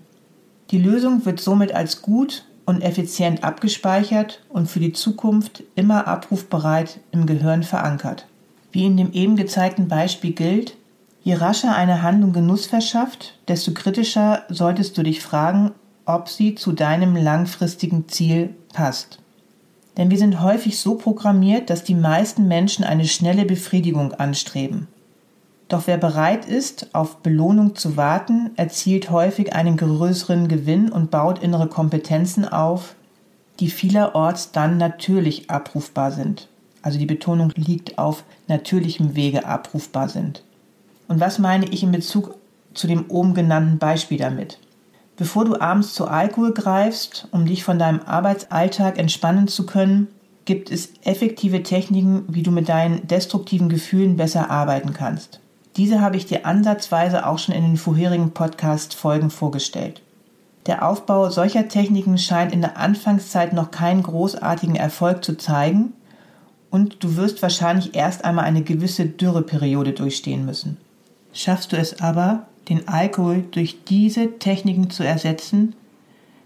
Die 0.72 0.78
Lösung 0.78 1.26
wird 1.26 1.42
somit 1.42 1.76
als 1.76 2.02
gut 2.02 2.46
und 2.66 2.80
effizient 2.80 3.44
abgespeichert 3.44 4.42
und 4.48 4.70
für 4.70 4.80
die 4.80 4.94
Zukunft 4.94 5.64
immer 5.76 6.08
abrufbereit 6.08 7.02
im 7.12 7.26
Gehirn 7.26 7.64
verankert. 7.64 8.26
Wie 8.72 8.86
in 8.86 8.96
dem 8.96 9.12
eben 9.12 9.36
gezeigten 9.36 9.90
Beispiel 9.90 10.32
gilt, 10.32 10.78
je 11.24 11.34
rascher 11.34 11.76
eine 11.76 12.04
Handlung 12.04 12.32
Genuss 12.32 12.68
verschafft, 12.68 13.38
desto 13.50 13.74
kritischer 13.74 14.44
solltest 14.48 14.98
du 14.98 15.04
dich 15.04 15.22
fragen, 15.22 15.72
ob 16.06 16.30
sie 16.30 16.56
zu 16.56 16.72
deinem 16.72 17.18
langfristigen 17.18 18.08
Ziel 18.08 18.56
passt. 18.72 19.20
Denn 19.98 20.10
wir 20.10 20.18
sind 20.18 20.42
häufig 20.42 20.80
so 20.80 20.96
programmiert, 20.96 21.70
dass 21.70 21.84
die 21.84 21.96
meisten 21.96 22.48
Menschen 22.48 22.84
eine 22.84 23.06
schnelle 23.06 23.46
Befriedigung 23.46 24.14
anstreben. 24.14 24.88
Doch 25.68 25.88
wer 25.88 25.98
bereit 25.98 26.46
ist, 26.46 26.94
auf 26.94 27.18
Belohnung 27.18 27.76
zu 27.76 27.98
warten, 27.98 28.52
erzielt 28.56 29.10
häufig 29.10 29.54
einen 29.54 29.78
größeren 29.78 30.48
Gewinn 30.48 30.92
und 30.92 31.10
baut 31.10 31.42
innere 31.42 31.68
Kompetenzen 31.68 32.48
auf, 32.48 32.96
die 33.60 33.70
vielerorts 33.70 34.52
dann 34.52 34.78
natürlich 34.78 35.50
abrufbar 35.50 36.12
sind. 36.12 36.50
Also 36.82 37.00
die 37.00 37.08
Betonung 37.08 37.52
liegt 37.56 37.98
auf 37.98 38.24
natürlichem 38.48 39.16
Wege 39.16 39.46
abrufbar 39.46 40.08
sind. 40.08 40.44
Und 41.08 41.20
was 41.20 41.40
meine 41.40 41.68
ich 41.68 41.82
in 41.82 41.92
Bezug 41.92 42.36
zu 42.76 42.86
dem 42.86 43.06
oben 43.10 43.34
genannten 43.34 43.80
Beispiel 43.80 44.20
damit? 44.20 44.60
Bevor 45.18 45.46
du 45.46 45.60
abends 45.60 45.94
zu 45.94 46.08
Alkohol 46.08 46.54
greifst, 46.54 47.28
um 47.32 47.46
dich 47.46 47.64
von 47.64 47.80
deinem 47.80 48.02
Arbeitsalltag 48.02 48.98
entspannen 48.98 49.48
zu 49.48 49.66
können, 49.66 50.08
gibt 50.44 50.70
es 50.70 50.90
effektive 51.04 51.64
Techniken, 51.64 52.26
wie 52.28 52.44
du 52.44 52.52
mit 52.52 52.68
deinen 52.68 53.08
destruktiven 53.08 53.70
Gefühlen 53.70 54.18
besser 54.18 54.52
arbeiten 54.52 54.94
kannst. 54.94 55.40
Diese 55.78 56.02
habe 56.02 56.18
ich 56.18 56.26
dir 56.26 56.46
ansatzweise 56.46 57.26
auch 57.26 57.40
schon 57.40 57.56
in 57.56 57.64
den 57.64 57.78
vorherigen 57.78 58.32
Podcast-Folgen 58.32 59.30
vorgestellt. 59.30 60.02
Der 60.68 60.88
Aufbau 60.88 61.30
solcher 61.30 61.68
Techniken 61.68 62.18
scheint 62.18 62.54
in 62.54 62.62
der 62.62 62.78
Anfangszeit 62.78 63.54
noch 63.54 63.72
keinen 63.72 64.04
großartigen 64.04 64.76
Erfolg 64.76 65.24
zu 65.24 65.38
zeigen 65.38 65.94
und 66.72 67.04
du 67.04 67.16
wirst 67.16 67.42
wahrscheinlich 67.42 67.96
erst 67.96 68.26
einmal 68.26 68.46
eine 68.46 68.64
gewisse 68.64 69.06
Dürreperiode 69.06 69.94
durchstehen 69.94 70.46
müssen. 70.46 70.78
Schaffst 71.34 71.72
du 71.72 71.78
es 71.78 72.02
aber, 72.02 72.48
den 72.70 72.88
Alkohol 72.88 73.44
durch 73.52 73.84
diese 73.86 74.40
Techniken 74.40 74.90
zu 74.90 75.04
ersetzen, 75.04 75.76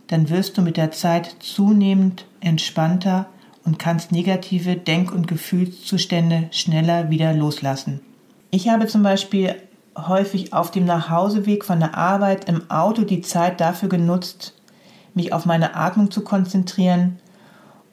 dann 0.07 0.29
wirst 0.29 0.57
du 0.57 0.61
mit 0.61 0.77
der 0.77 0.91
Zeit 0.91 1.35
zunehmend 1.39 2.25
entspannter 2.41 3.27
und 3.63 3.79
kannst 3.79 4.11
negative 4.11 4.75
Denk- 4.75 5.11
und 5.11 5.27
Gefühlszustände 5.27 6.47
schneller 6.51 7.09
wieder 7.09 7.33
loslassen. 7.33 8.01
Ich 8.51 8.69
habe 8.69 8.87
zum 8.87 9.03
Beispiel 9.03 9.55
häufig 9.95 10.53
auf 10.53 10.71
dem 10.71 10.85
Nachhauseweg 10.85 11.63
von 11.63 11.79
der 11.79 11.95
Arbeit 11.95 12.49
im 12.49 12.69
Auto 12.71 13.03
die 13.03 13.21
Zeit 13.21 13.61
dafür 13.61 13.89
genutzt, 13.89 14.55
mich 15.13 15.33
auf 15.33 15.45
meine 15.45 15.75
Atmung 15.75 16.09
zu 16.09 16.23
konzentrieren 16.23 17.19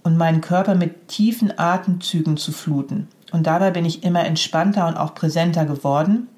und 0.02 0.16
meinen 0.16 0.40
Körper 0.40 0.74
mit 0.74 1.08
tiefen 1.08 1.58
Atemzügen 1.58 2.36
zu 2.36 2.52
fluten. 2.52 3.08
Und 3.32 3.46
dabei 3.46 3.70
bin 3.70 3.84
ich 3.84 4.04
immer 4.04 4.24
entspannter 4.24 4.86
und 4.86 4.96
auch 4.96 5.14
präsenter 5.14 5.66
geworden 5.66 6.28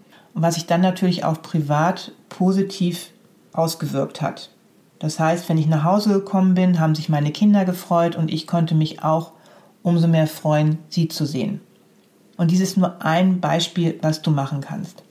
was 0.43 0.55
sich 0.55 0.67
dann 0.67 0.81
natürlich 0.81 1.25
auch 1.25 1.43
privat 1.43 2.13
positiv 2.29 3.11
ausgewirkt 3.53 4.21
hat. 4.21 4.51
Das 4.99 5.21
heißt, 5.21 5.49
wenn 5.49 5.59
ich 5.59 5.67
nach 5.67 5.85
Hause 5.85 6.13
gekommen 6.13 6.55
bin, 6.55 6.81
haben 6.81 6.95
sich 6.95 7.09
meine 7.09 7.31
Kinder 7.31 7.65
gefreut 7.65 8.17
und 8.17 8.31
ich 8.33 8.47
konnte 8.47 8.75
mich 8.75 9.03
auch 9.03 9.33
umso 9.83 10.09
mehr 10.09 10.27
freuen, 10.27 10.79
sie 10.89 11.09
zu 11.09 11.25
sehen. 11.25 11.61
Und 12.37 12.51
dies 12.51 12.61
ist 12.61 12.77
nur 12.77 13.03
ein 13.05 13.41
Beispiel, 13.41 13.99
was 14.03 14.23
du 14.23 14.31
machen 14.31 14.61
kannst. 14.61 15.03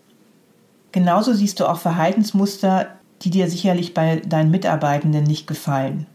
Genauso 0.92 1.34
siehst 1.34 1.60
du 1.60 1.66
auch 1.66 1.80
Verhaltensmuster, 1.80 2.88
die 3.22 3.30
dir 3.30 3.50
sicherlich 3.50 3.94
bei 3.94 4.18
deinen 4.18 4.52
Mitarbeitenden 4.52 5.24
nicht 5.24 5.48
gefallen. 5.48 6.06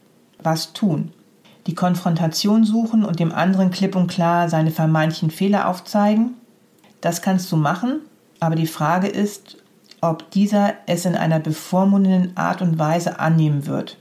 Was 0.42 0.73
tun? 0.73 1.12
Die 1.66 1.75
Konfrontation 1.75 2.64
suchen 2.64 3.04
und 3.04 3.21
dem 3.21 3.33
anderen 3.33 3.71
klipp 3.71 3.95
und 3.95 4.09
klar 4.09 4.49
seine 4.49 4.71
vermeintlichen 4.71 5.31
Fehler 5.31 5.69
aufzeigen? 5.69 6.35
Das 7.00 7.23
kannst 7.23 7.50
du 7.52 7.57
machen, 7.57 8.00
aber 8.43 8.57
die 8.57 8.67
Frage 8.67 9.07
ist, 9.07 9.59
ob 10.01 10.33
dieser 10.33 10.75
es 10.87 11.05
in 11.05 11.15
einer 11.15 11.39
bevormundenden 11.39 12.37
Art 12.37 12.61
und 12.61 12.77
Weise 12.77 13.21
annehmen 13.21 13.67
wird 13.67 13.99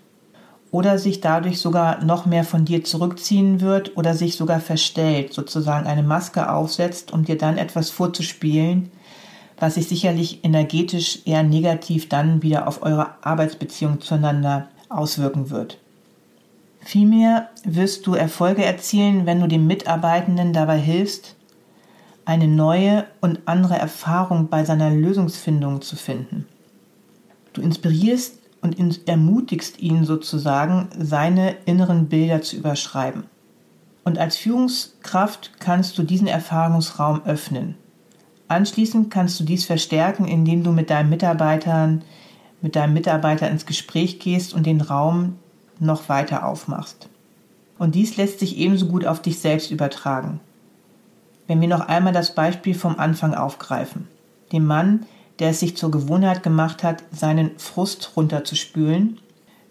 oder 0.72 0.98
sich 0.98 1.22
dadurch 1.22 1.60
sogar 1.62 2.04
noch 2.04 2.26
mehr 2.26 2.44
von 2.44 2.66
dir 2.66 2.84
zurückziehen 2.84 3.62
wird 3.62 3.96
oder 3.98 4.16
sich 4.16 4.36
sogar 4.36 4.60
verstellt, 4.60 5.32
sozusagen 5.32 5.86
eine 5.86 6.02
Maske 6.02 6.50
aufsetzt, 6.50 7.14
um 7.14 7.24
dir 7.24 7.38
dann 7.38 7.60
etwas 7.60 7.92
vorzuspielen, 7.92 8.92
was 9.60 9.76
sich 9.76 9.88
sicherlich 9.88 10.44
energetisch 10.44 11.20
eher 11.26 11.44
negativ 11.44 12.10
dann 12.10 12.42
wieder 12.42 12.68
auf 12.68 12.82
eure 12.82 13.10
Arbeitsbeziehung 13.22 14.02
zueinander 14.02 14.70
auswirken 14.90 15.52
wird. 15.52 15.78
Vielmehr 16.80 17.50
wirst 17.64 18.08
du 18.08 18.16
Erfolge 18.16 18.66
erzielen, 18.66 19.28
wenn 19.28 19.40
du 19.40 19.48
dem 19.48 19.68
Mitarbeitenden 19.68 20.52
dabei 20.52 20.80
hilfst, 20.80 21.36
eine 22.26 22.48
neue 22.48 23.06
und 23.20 23.40
andere 23.46 23.78
Erfahrung 23.78 24.50
bei 24.50 24.64
seiner 24.64 24.92
Lösungsfindung 24.92 25.82
zu 25.82 25.96
finden. 25.96 26.46
Du 27.54 27.62
inspirierst 27.62 28.40
und 28.62 28.78
ermutigst 29.08 29.80
ihn 29.80 30.06
sozusagen, 30.06 30.90
seine 30.98 31.56
inneren 31.66 32.08
Bilder 32.08 32.42
zu 32.42 32.58
überschreiben. 32.58 33.24
Und 34.04 34.18
als 34.18 34.38
Führungskraft 34.38 35.60
kannst 35.60 35.98
du 35.98 36.04
diesen 36.04 36.28
Erfahrungsraum 36.28 37.22
öffnen. 37.26 37.76
Anschließend 38.48 39.10
kannst 39.10 39.40
du 39.40 39.44
dies 39.44 39.66
verstärken, 39.66 40.28
indem 40.28 40.64
du 40.64 40.72
mit 40.72 40.90
deinen 40.90 41.10
Mitarbeitern, 41.10 42.04
mit 42.62 42.76
deinem 42.76 42.94
Mitarbeiter 42.94 43.50
ins 43.50 43.66
Gespräch 43.66 44.20
gehst 44.20 44.54
und 44.54 44.66
den 44.66 44.82
Raum 44.82 45.38
noch 45.80 46.10
weiter 46.10 46.46
aufmachst. 46.46 47.10
Und 47.80 47.96
dies 47.96 48.18
lässt 48.18 48.40
sich 48.40 48.58
ebenso 48.58 48.88
gut 48.88 49.06
auf 49.06 49.22
dich 49.22 49.40
selbst 49.40 49.72
übertragen 49.72 50.40
wenn 51.52 51.60
wir 51.60 51.68
noch 51.68 51.82
einmal 51.90 52.14
das 52.14 52.34
Beispiel 52.34 52.74
vom 52.74 52.98
Anfang 52.98 53.34
aufgreifen. 53.34 54.08
Dem 54.54 54.66
Mann, 54.66 55.06
der 55.40 55.50
es 55.50 55.60
sich 55.60 55.76
zur 55.76 55.92
Gewohnheit 55.92 56.44
gemacht 56.44 56.82
hat, 56.82 57.04
seinen 57.12 57.60
Frust 57.60 58.14
runterzuspülen, 58.16 59.20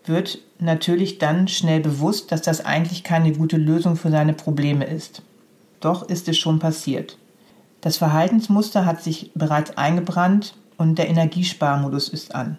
wird 0.04 0.40
natürlich 0.58 1.16
dann 1.16 1.48
schnell 1.48 1.80
bewusst, 1.80 2.32
dass 2.32 2.42
das 2.42 2.66
eigentlich 2.66 3.02
keine 3.02 3.32
gute 3.32 3.56
Lösung 3.56 3.96
für 3.96 4.10
seine 4.10 4.34
Probleme 4.34 4.84
ist. 4.84 5.22
Doch 5.80 6.06
ist 6.06 6.28
es 6.28 6.36
schon 6.36 6.58
passiert. 6.58 7.16
Das 7.80 7.96
Verhaltensmuster 7.96 8.84
hat 8.84 9.02
sich 9.02 9.30
bereits 9.34 9.78
eingebrannt 9.78 10.56
und 10.76 10.98
der 10.98 11.08
Energiesparmodus 11.08 12.10
ist 12.10 12.34
an. 12.34 12.58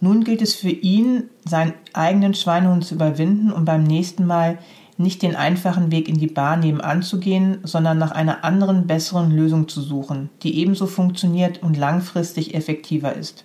Nun 0.00 0.22
gilt 0.22 0.42
es 0.42 0.54
für 0.54 0.70
ihn, 0.70 1.24
seinen 1.44 1.74
eigenen 1.92 2.34
Schweinehund 2.34 2.84
zu 2.84 2.94
überwinden 2.94 3.50
und 3.50 3.64
beim 3.64 3.82
nächsten 3.82 4.26
Mal 4.26 4.58
nicht 4.98 5.22
den 5.22 5.36
einfachen 5.36 5.90
Weg 5.90 6.08
in 6.08 6.18
die 6.18 6.26
Bar 6.26 6.56
nebenan 6.56 7.02
zu 7.02 7.20
gehen, 7.20 7.58
sondern 7.62 7.98
nach 7.98 8.10
einer 8.10 8.44
anderen, 8.44 8.86
besseren 8.86 9.30
Lösung 9.30 9.68
zu 9.68 9.80
suchen, 9.80 10.28
die 10.42 10.58
ebenso 10.58 10.86
funktioniert 10.86 11.62
und 11.62 11.76
langfristig 11.76 12.54
effektiver 12.54 13.14
ist. 13.14 13.44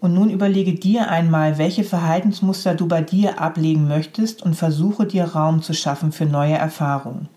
Und 0.00 0.14
nun 0.14 0.30
überlege 0.30 0.74
dir 0.74 1.10
einmal, 1.10 1.58
welche 1.58 1.82
Verhaltensmuster 1.82 2.74
du 2.74 2.86
bei 2.86 3.02
dir 3.02 3.40
ablegen 3.40 3.88
möchtest 3.88 4.42
und 4.42 4.54
versuche 4.54 5.06
dir 5.06 5.24
Raum 5.24 5.62
zu 5.62 5.74
schaffen 5.74 6.12
für 6.12 6.26
neue 6.26 6.54
Erfahrungen. 6.54 7.28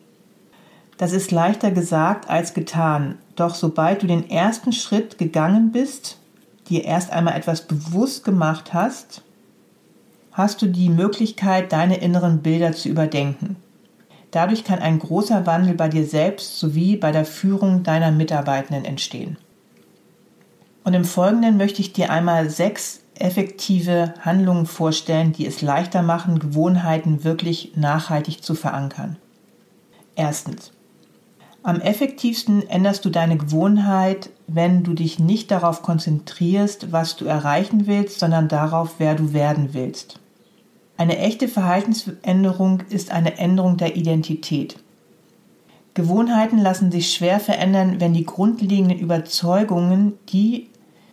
Das 0.98 1.14
ist 1.14 1.32
leichter 1.32 1.72
gesagt 1.72 2.30
als 2.30 2.54
getan, 2.54 3.16
doch 3.36 3.56
sobald 3.56 4.04
du 4.04 4.08
den 4.08 4.30
ersten 4.30 4.74
Schritt 4.74 5.18
gegangen 5.18 5.72
bist, 5.72 6.18
dir 6.70 6.84
erst 6.86 7.12
einmal 7.12 7.36
etwas 7.36 7.66
bewusst 7.66 8.24
gemacht 8.24 8.74
hast, 8.74 9.24
hast 10.40 10.62
du 10.62 10.68
die 10.68 10.88
Möglichkeit, 10.88 11.74
deine 11.74 11.98
inneren 11.98 12.42
Bilder 12.42 12.72
zu 12.72 12.88
überdenken. 12.88 13.58
Dadurch 14.32 14.64
kann 14.64 14.80
ein 14.80 14.98
großer 14.98 15.46
Wandel 15.46 15.74
bei 15.74 15.90
dir 15.90 16.06
selbst 16.06 16.60
sowie 16.60 16.96
bei 16.96 17.12
der 17.12 17.26
Führung 17.26 17.84
deiner 17.84 18.12
Mitarbeitenden 18.12 18.86
entstehen. 18.86 19.36
Und 20.86 20.94
im 20.94 21.04
Folgenden 21.04 21.58
möchte 21.58 21.82
ich 21.82 21.92
dir 21.92 22.10
einmal 22.10 22.50
sechs 22.50 23.02
effektive 23.16 24.14
Handlungen 24.22 24.66
vorstellen, 24.66 25.34
die 25.34 25.46
es 25.46 25.62
leichter 25.62 26.04
machen, 26.04 26.40
Gewohnheiten 26.40 27.26
wirklich 27.26 27.74
nachhaltig 27.76 28.42
zu 28.42 28.56
verankern. 28.56 29.18
Erstens. 30.16 30.72
Am 31.64 31.82
effektivsten 31.82 32.66
änderst 32.70 33.04
du 33.04 33.10
deine 33.10 33.36
Gewohnheit, 33.36 34.30
wenn 34.48 34.84
du 34.84 34.94
dich 34.94 35.20
nicht 35.20 35.52
darauf 35.52 35.82
konzentrierst, 35.82 36.94
was 36.94 37.18
du 37.18 37.26
erreichen 37.26 37.88
willst, 37.88 38.20
sondern 38.20 38.48
darauf, 38.48 38.96
wer 39.00 39.16
du 39.16 39.34
werden 39.34 39.74
willst. 39.74 40.19
Eine 41.00 41.18
echte 41.18 41.48
Verhaltensänderung 41.48 42.84
ist 42.90 43.12
eine 43.12 43.38
Änderung 43.38 43.78
der 43.78 43.96
Identität. 43.96 44.76
Gewohnheiten 45.94 46.58
lassen 46.58 46.92
sich 46.92 47.14
schwer 47.14 47.40
verändern, 47.40 48.02
wenn 48.02 48.14
die 48.14 48.26
grundlegenden 48.26 49.00
Überzeugungen, 49.00 50.16
die 50.28 50.68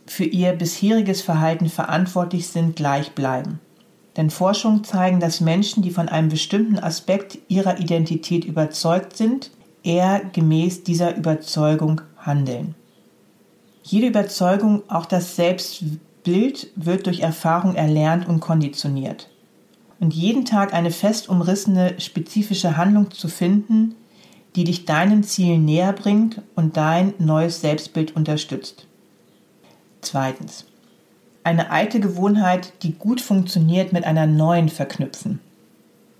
für 0.04 0.24
ihr 0.24 0.54
bisheriges 0.54 1.22
Verhalten 1.22 1.68
verantwortlich 1.68 2.48
sind, 2.48 2.74
gleich 2.74 3.12
bleiben. 3.12 3.60
Denn 4.16 4.30
Forschungen 4.30 4.82
zeigen, 4.82 5.20
dass 5.20 5.40
Menschen, 5.40 5.84
die 5.84 5.92
von 5.92 6.08
einem 6.08 6.30
bestimmten 6.30 6.80
Aspekt 6.80 7.38
ihrer 7.46 7.78
Identität 7.78 8.44
überzeugt 8.44 9.16
sind, 9.16 9.52
eher 9.84 10.20
gemäß 10.32 10.82
dieser 10.82 11.16
Überzeugung 11.16 12.00
handeln. 12.18 12.74
Jede 13.84 14.08
Überzeugung, 14.08 14.82
auch 14.88 15.06
das 15.06 15.36
Selbstbild, 15.36 16.72
wird 16.74 17.06
durch 17.06 17.20
Erfahrung 17.20 17.76
erlernt 17.76 18.28
und 18.28 18.40
konditioniert 18.40 19.28
und 20.00 20.14
jeden 20.14 20.44
Tag 20.44 20.74
eine 20.74 20.90
fest 20.90 21.28
umrissene 21.28 22.00
spezifische 22.00 22.76
Handlung 22.76 23.10
zu 23.10 23.28
finden, 23.28 23.94
die 24.54 24.64
dich 24.64 24.84
deinen 24.84 25.22
Zielen 25.22 25.64
näher 25.64 25.92
bringt 25.92 26.40
und 26.54 26.76
dein 26.76 27.14
neues 27.18 27.60
Selbstbild 27.60 28.16
unterstützt. 28.16 28.86
Zweitens. 30.00 30.64
Eine 31.44 31.70
alte 31.70 32.00
Gewohnheit, 32.00 32.72
die 32.82 32.94
gut 32.94 33.20
funktioniert, 33.20 33.92
mit 33.92 34.04
einer 34.04 34.26
neuen 34.26 34.68
verknüpfen. 34.68 35.40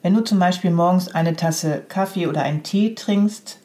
Wenn 0.02 0.14
du 0.14 0.21
zum 0.21 0.38
Beispiel 0.38 0.71
morgens 0.71 1.09
eine 1.09 1.35
Tasse 1.35 1.83
Kaffee 1.88 2.28
oder 2.28 2.42
einen 2.42 2.62
Tee 2.62 2.95
trinkst, 2.95 3.59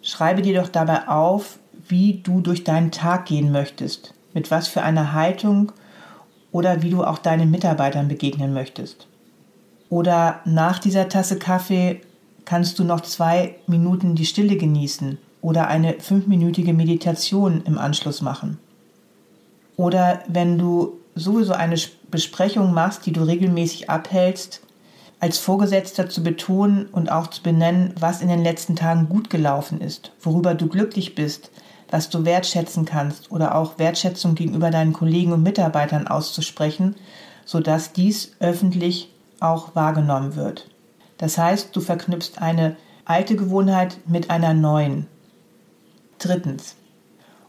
schreibe 0.00 0.40
dir 0.40 0.60
doch 0.60 0.68
dabei 0.68 1.08
auf, 1.08 1.58
wie 1.88 2.20
du 2.22 2.40
durch 2.40 2.64
deinen 2.64 2.90
Tag 2.90 3.26
gehen 3.26 3.52
möchtest, 3.52 4.14
mit 4.32 4.50
was 4.50 4.68
für 4.68 4.82
einer 4.82 5.12
Haltung 5.12 5.72
oder 6.52 6.82
wie 6.82 6.90
du 6.90 7.02
auch 7.02 7.18
deinen 7.18 7.50
Mitarbeitern 7.50 8.08
begegnen 8.08 8.52
möchtest. 8.52 9.08
Oder 9.88 10.40
nach 10.44 10.78
dieser 10.78 11.08
Tasse 11.08 11.38
Kaffee 11.38 12.00
kannst 12.44 12.78
du 12.78 12.84
noch 12.84 13.00
zwei 13.00 13.56
Minuten 13.66 14.14
die 14.14 14.26
Stille 14.26 14.56
genießen 14.56 15.18
oder 15.40 15.66
eine 15.68 15.94
fünfminütige 15.94 16.72
Meditation 16.72 17.62
im 17.66 17.78
Anschluss 17.78 18.22
machen. 18.22 18.58
Oder 19.76 20.22
wenn 20.28 20.58
du 20.58 21.00
sowieso 21.14 21.52
eine 21.52 21.76
Besprechung 22.10 22.72
machst, 22.72 23.06
die 23.06 23.12
du 23.12 23.22
regelmäßig 23.22 23.90
abhältst, 23.90 24.60
als 25.20 25.38
Vorgesetzter 25.38 26.08
zu 26.08 26.22
betonen 26.22 26.86
und 26.86 27.10
auch 27.10 27.28
zu 27.28 27.42
benennen, 27.42 27.94
was 27.98 28.22
in 28.22 28.28
den 28.28 28.42
letzten 28.42 28.76
Tagen 28.76 29.08
gut 29.08 29.30
gelaufen 29.30 29.80
ist, 29.80 30.12
worüber 30.20 30.54
du 30.54 30.66
glücklich 30.66 31.14
bist, 31.14 31.50
was 31.92 32.08
du 32.08 32.24
wertschätzen 32.24 32.86
kannst 32.86 33.30
oder 33.30 33.54
auch 33.54 33.78
Wertschätzung 33.78 34.34
gegenüber 34.34 34.70
deinen 34.70 34.94
Kollegen 34.94 35.32
und 35.32 35.42
Mitarbeitern 35.42 36.08
auszusprechen, 36.08 36.96
sodass 37.44 37.92
dies 37.92 38.32
öffentlich 38.40 39.10
auch 39.40 39.74
wahrgenommen 39.74 40.34
wird. 40.34 40.70
Das 41.18 41.36
heißt, 41.36 41.76
du 41.76 41.80
verknüpfst 41.80 42.38
eine 42.38 42.76
alte 43.04 43.36
Gewohnheit 43.36 43.98
mit 44.06 44.30
einer 44.30 44.54
neuen. 44.54 45.06
Drittens. 46.18 46.76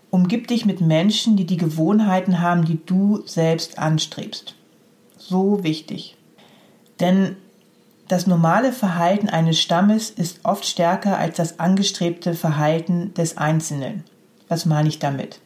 Umgib 0.09 0.47
dich 0.47 0.65
mit 0.65 0.81
Menschen, 0.81 1.37
die 1.37 1.45
die 1.45 1.57
Gewohnheiten 1.57 2.41
haben, 2.41 2.65
die 2.65 2.85
du 2.85 3.23
selbst 3.25 3.79
anstrebst. 3.79 4.55
So 5.17 5.63
wichtig. 5.63 6.17
Denn 6.99 7.37
das 8.09 8.27
normale 8.27 8.73
Verhalten 8.73 9.29
eines 9.29 9.59
Stammes 9.59 10.09
ist 10.09 10.41
oft 10.43 10.65
stärker 10.65 11.17
als 11.17 11.37
das 11.37 11.59
angestrebte 11.59 12.33
Verhalten 12.33 13.13
des 13.13 13.37
Einzelnen. 13.37 14.03
Was 14.53 14.67
meine 14.67 14.87
ich 14.87 14.99
damit? 14.99 15.39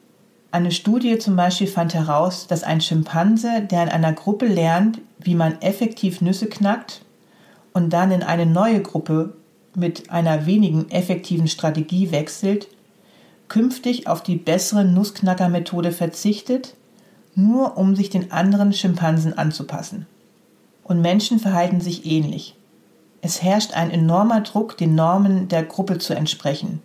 Eine 0.51 0.69
Studie 0.69 1.17
zum 1.17 1.37
Beispiel 1.37 1.67
fand 1.67 1.93
heraus, 1.93 2.45
dass 2.47 2.65
ein 2.65 2.81
Schimpanse, 2.81 3.61
der 3.61 3.83
in 3.83 3.87
einer 3.87 4.11
Gruppe 4.11 4.47
lernt, 4.47 4.99
wie 5.17 5.33
man 5.33 5.61
effektiv 5.61 6.19
Nüsse 6.19 6.47
knackt 6.47 7.05
und 7.71 7.93
dann 7.93 8.11
in 8.11 8.21
eine 8.21 8.45
neue 8.45 8.81
Gruppe 8.81 9.33
mit 9.73 10.09
einer 10.09 10.45
wenigen 10.45 10.91
effektiven 10.91 11.47
Strategie 11.47 12.11
wechselt, 12.11 12.67
künftig 13.47 14.07
auf 14.07 14.23
die 14.23 14.35
bessere 14.35 14.83
Nussknackermethode 14.83 15.93
verzichtet, 15.93 16.75
nur 17.33 17.77
um 17.77 17.95
sich 17.95 18.09
den 18.09 18.33
anderen 18.33 18.73
Schimpansen 18.73 19.37
anzupassen. 19.37 20.05
Und 20.83 20.99
Menschen 20.99 21.39
verhalten 21.39 21.79
sich 21.79 22.05
ähnlich. 22.05 22.55
Es 23.21 23.41
herrscht 23.41 23.73
ein 23.73 23.89
enormer 23.89 24.41
Druck, 24.41 24.77
den 24.77 24.95
Normen 24.95 25.47
der 25.47 25.63
Gruppe 25.63 25.97
zu 25.97 26.13
entsprechen. 26.13 26.81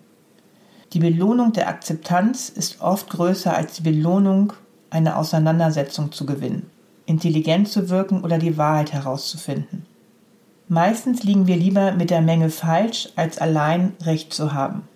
Die 0.93 0.99
Belohnung 0.99 1.53
der 1.53 1.69
Akzeptanz 1.69 2.49
ist 2.49 2.81
oft 2.81 3.09
größer 3.11 3.57
als 3.57 3.75
die 3.75 3.83
Belohnung, 3.83 4.53
eine 4.91 5.17
Auseinandersetzung 5.17 6.13
zu 6.13 6.27
gewinnen 6.27 6.71
intelligent 7.07 7.69
zu 7.69 7.89
wirken 7.89 8.23
oder 8.23 8.39
die 8.39 8.57
Wahrheit 8.57 8.93
herauszufinden. 8.93 9.87
Meistens 10.69 11.23
liegen 11.23 11.47
wir 11.47 11.57
lieber 11.57 11.93
mit 11.93 12.11
der 12.11 12.23
Menge 12.23 12.51
falsch, 12.51 13.11
als 13.17 13.39
allein 13.39 13.95
Recht 14.03 14.33
zu 14.33 14.55
haben. 14.55 14.89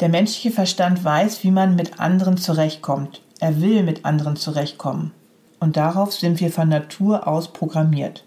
Der 0.00 0.08
menschliche 0.08 0.50
Verstand 0.50 1.02
weiß, 1.02 1.42
wie 1.42 1.50
man 1.50 1.74
mit 1.74 1.98
anderen 1.98 2.36
zurechtkommt. 2.36 3.22
Er 3.40 3.60
will 3.60 3.82
mit 3.82 4.04
anderen 4.04 4.36
zurechtkommen. 4.36 5.12
Und 5.58 5.76
darauf 5.76 6.12
sind 6.12 6.38
wir 6.40 6.52
von 6.52 6.68
Natur 6.68 7.26
aus 7.26 7.52
programmiert. 7.52 8.24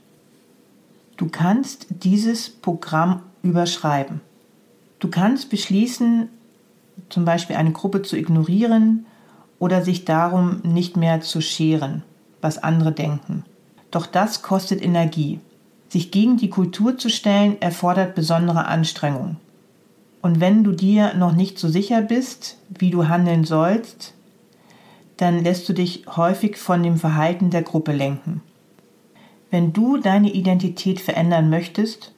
Du 1.16 1.30
kannst 1.30 1.86
dieses 1.90 2.50
Programm 2.50 3.22
überschreiben. 3.44 4.22
Du 5.00 5.10
kannst 5.10 5.50
beschließen, 5.50 6.30
zum 7.10 7.26
Beispiel 7.26 7.56
eine 7.56 7.72
Gruppe 7.72 8.02
zu 8.02 8.18
ignorieren 8.18 9.06
oder 9.58 9.84
sich 9.84 10.06
darum 10.06 10.62
nicht 10.64 10.98
mehr 10.98 11.22
zu 11.22 11.42
scheren 11.42 12.04
was 12.42 12.62
andere 12.62 12.92
denken. 12.92 13.44
Doch 13.92 14.06
das 14.06 14.42
kostet 14.42 14.82
Energie. 14.82 15.40
Sich 15.90 16.12
gegen 16.12 16.38
die 16.38 16.50
Kultur 16.50 16.98
zu 16.98 17.10
stellen, 17.10 17.62
erfordert 17.62 18.16
besondere 18.16 18.66
Anstrengung. 18.66 19.38
Und 20.22 20.40
wenn 20.40 20.64
du 20.64 20.74
dir 20.74 21.14
noch 21.16 21.34
nicht 21.34 21.58
so 21.58 21.70
sicher 21.70 22.02
bist, 22.02 22.58
wie 22.70 22.92
du 22.92 23.08
handeln 23.08 23.46
sollst, 23.46 24.14
dann 25.18 25.44
lässt 25.44 25.68
du 25.68 25.74
dich 25.74 26.06
häufig 26.16 26.58
von 26.58 26.84
dem 26.84 26.98
Verhalten 26.98 27.50
der 27.50 27.64
Gruppe 27.64 27.92
lenken. 27.92 28.42
Wenn 29.50 29.74
du 29.74 29.98
deine 29.98 30.32
Identität 30.32 31.02
verändern 31.02 31.50
möchtest 31.50 32.14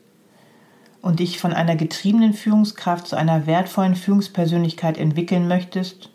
und 1.02 1.20
dich 1.20 1.40
von 1.40 1.54
einer 1.54 1.76
getriebenen 1.76 2.34
Führungskraft 2.34 3.08
zu 3.08 3.16
einer 3.16 3.48
wertvollen 3.48 3.96
Führungspersönlichkeit 3.96 4.98
entwickeln 4.98 5.48
möchtest, 5.48 6.10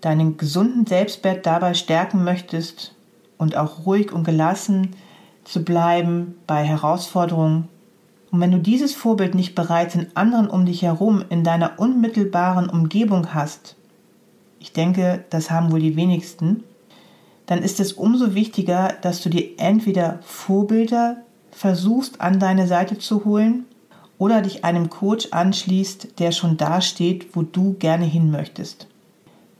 deinen 0.00 0.36
gesunden 0.36 0.86
Selbstwert 0.86 1.44
dabei 1.44 1.74
stärken 1.74 2.24
möchtest 2.24 2.94
und 3.36 3.56
auch 3.56 3.86
ruhig 3.86 4.12
und 4.12 4.24
gelassen 4.24 4.96
zu 5.44 5.64
bleiben 5.64 6.36
bei 6.46 6.64
Herausforderungen. 6.64 7.68
Und 8.30 8.40
wenn 8.40 8.52
du 8.52 8.58
dieses 8.58 8.94
Vorbild 8.94 9.34
nicht 9.34 9.54
bereits 9.54 9.94
in 9.94 10.06
anderen 10.14 10.48
um 10.48 10.64
dich 10.64 10.82
herum 10.82 11.24
in 11.28 11.44
deiner 11.44 11.78
unmittelbaren 11.78 12.70
Umgebung 12.70 13.34
hast, 13.34 13.76
ich 14.60 14.72
denke, 14.72 15.24
das 15.30 15.50
haben 15.50 15.72
wohl 15.72 15.80
die 15.80 15.96
wenigsten, 15.96 16.62
dann 17.46 17.62
ist 17.62 17.80
es 17.80 17.94
umso 17.94 18.34
wichtiger, 18.34 18.94
dass 19.02 19.22
du 19.22 19.28
dir 19.28 19.58
entweder 19.58 20.20
Vorbilder 20.22 21.16
versuchst 21.52 22.20
an 22.20 22.38
deine 22.38 22.66
Seite 22.66 22.98
zu 22.98 23.24
holen 23.24 23.66
oder 24.18 24.42
dich 24.42 24.64
einem 24.64 24.90
Coach 24.90 25.28
anschließt, 25.30 26.18
der 26.18 26.32
schon 26.32 26.56
da 26.56 26.80
steht, 26.80 27.34
wo 27.34 27.42
du 27.42 27.74
gerne 27.74 28.04
hin 28.04 28.30
möchtest. 28.30 28.86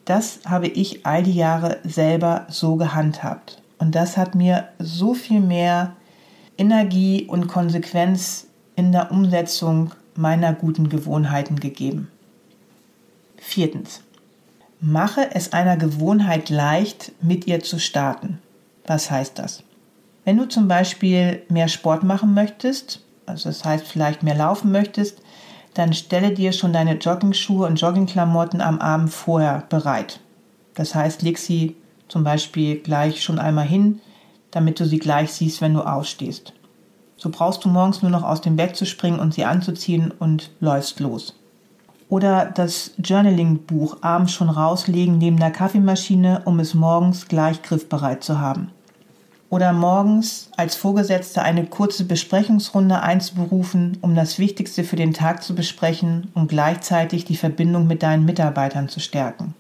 Das 0.05 0.41
habe 0.45 0.69
ich 0.69 1.07
all 1.07 1.23
die 1.23 1.35
Jahre 1.35 1.79
selber 1.85 2.47
so 2.49 2.77
gehandhabt. 2.77 3.63
Und 3.79 3.95
das 3.95 4.17
hat 4.17 4.35
mir 4.35 4.69
so 4.79 5.15
viel 5.15 5.41
mehr 5.41 5.93
Energie 6.59 7.25
und 7.27 7.49
Konsequenz 7.49 8.47
in 8.77 8.93
der 8.93 9.11
Umsetzung 9.11 9.93
meiner 10.15 10.53
guten 10.53 10.89
Gewohnheiten 10.89 11.59
gegeben. 11.59 12.09
Viertens. 13.39 14.03
Mache 14.81 15.35
es 15.35 15.53
einer 15.53 15.77
Gewohnheit 15.77 16.51
leicht, 16.51 17.13
mit 17.23 17.47
ihr 17.47 17.61
zu 17.61 17.79
starten. 17.79 18.39
Was 18.87 19.11
heißt 19.11 19.39
das? 19.39 19.63
Wenn 20.25 20.37
du 20.37 20.49
zum 20.49 20.69
Beispiel 20.69 21.43
mehr 21.49 21.69
Sport 21.69 22.03
machen 22.03 22.35
möchtest, 22.35 23.01
also 23.27 23.49
das 23.49 23.65
heißt 23.65 23.87
vielleicht 23.87 24.23
mehr 24.23 24.35
laufen 24.35 24.71
möchtest, 24.71 25.23
dann 25.75 25.93
stelle 25.93 26.33
dir 26.33 26.53
schon 26.53 26.73
deine 26.73 26.97
Joggingschuhe 26.97 27.67
und 27.67 27.81
Joggingklamotten 27.81 28.61
am 28.61 28.81
Abend 28.81 29.11
vorher 29.11 29.65
bereit. 29.69 30.21
Das 30.75 30.95
heißt, 30.95 31.23
leg 31.23 31.39
sie 31.39 31.77
zum 32.09 32.25
Beispiel 32.25 32.77
gleich 32.81 33.23
schon 33.23 33.39
einmal 33.39 33.67
hin, 33.67 34.01
damit 34.51 34.81
du 34.81 34.85
sie 34.85 34.99
gleich 34.99 35.33
siehst, 35.33 35.61
wenn 35.61 35.75
du 35.75 35.83
aufstehst. 35.83 36.53
So 37.17 37.31
brauchst 37.31 37.65
du 37.65 37.69
morgens 37.69 38.03
nur 38.03 38.11
noch 38.11 38.25
aus 38.25 38.41
dem 38.41 38.57
Bett 38.57 38.77
zu 38.77 38.87
springen 38.87 39.21
und 39.21 39.35
sie 39.35 39.45
anzuziehen 39.45 40.11
und 40.19 40.51
läufst 40.61 41.01
los. 41.01 41.37
Oder 42.09 42.47
das 42.47 42.93
Journaling-Buch 42.99 43.99
abends 44.01 44.33
schon 44.33 44.51
rauslegen 44.51 45.19
neben 45.19 45.39
der 45.39 45.53
Kaffeemaschine, 45.53 46.43
um 46.45 46.59
es 46.59 46.75
morgens 46.75 47.29
gleich 47.29 47.63
griffbereit 47.63 48.25
zu 48.25 48.41
haben. 48.41 48.73
Oder 49.51 49.73
morgens 49.73 50.49
als 50.57 50.77
Vorgesetzter 50.77 51.43
eine 51.43 51.67
kurze 51.67 52.05
Besprechungsrunde 52.05 53.03
einzuberufen, 53.03 53.99
um 54.01 54.15
das 54.15 54.39
Wichtigste 54.39 54.85
für 54.85 54.95
den 54.95 55.13
Tag 55.13 55.43
zu 55.43 55.57
besprechen 55.57 56.29
und 56.35 56.49
gleichzeitig 56.49 57.25
die 57.25 57.37
Verbindung 57.37 57.89
mit 57.89 58.05
deinen 58.05 58.25
Mitarbeitern 58.25 58.89
zu 58.89 59.01
stärken. 59.01 59.55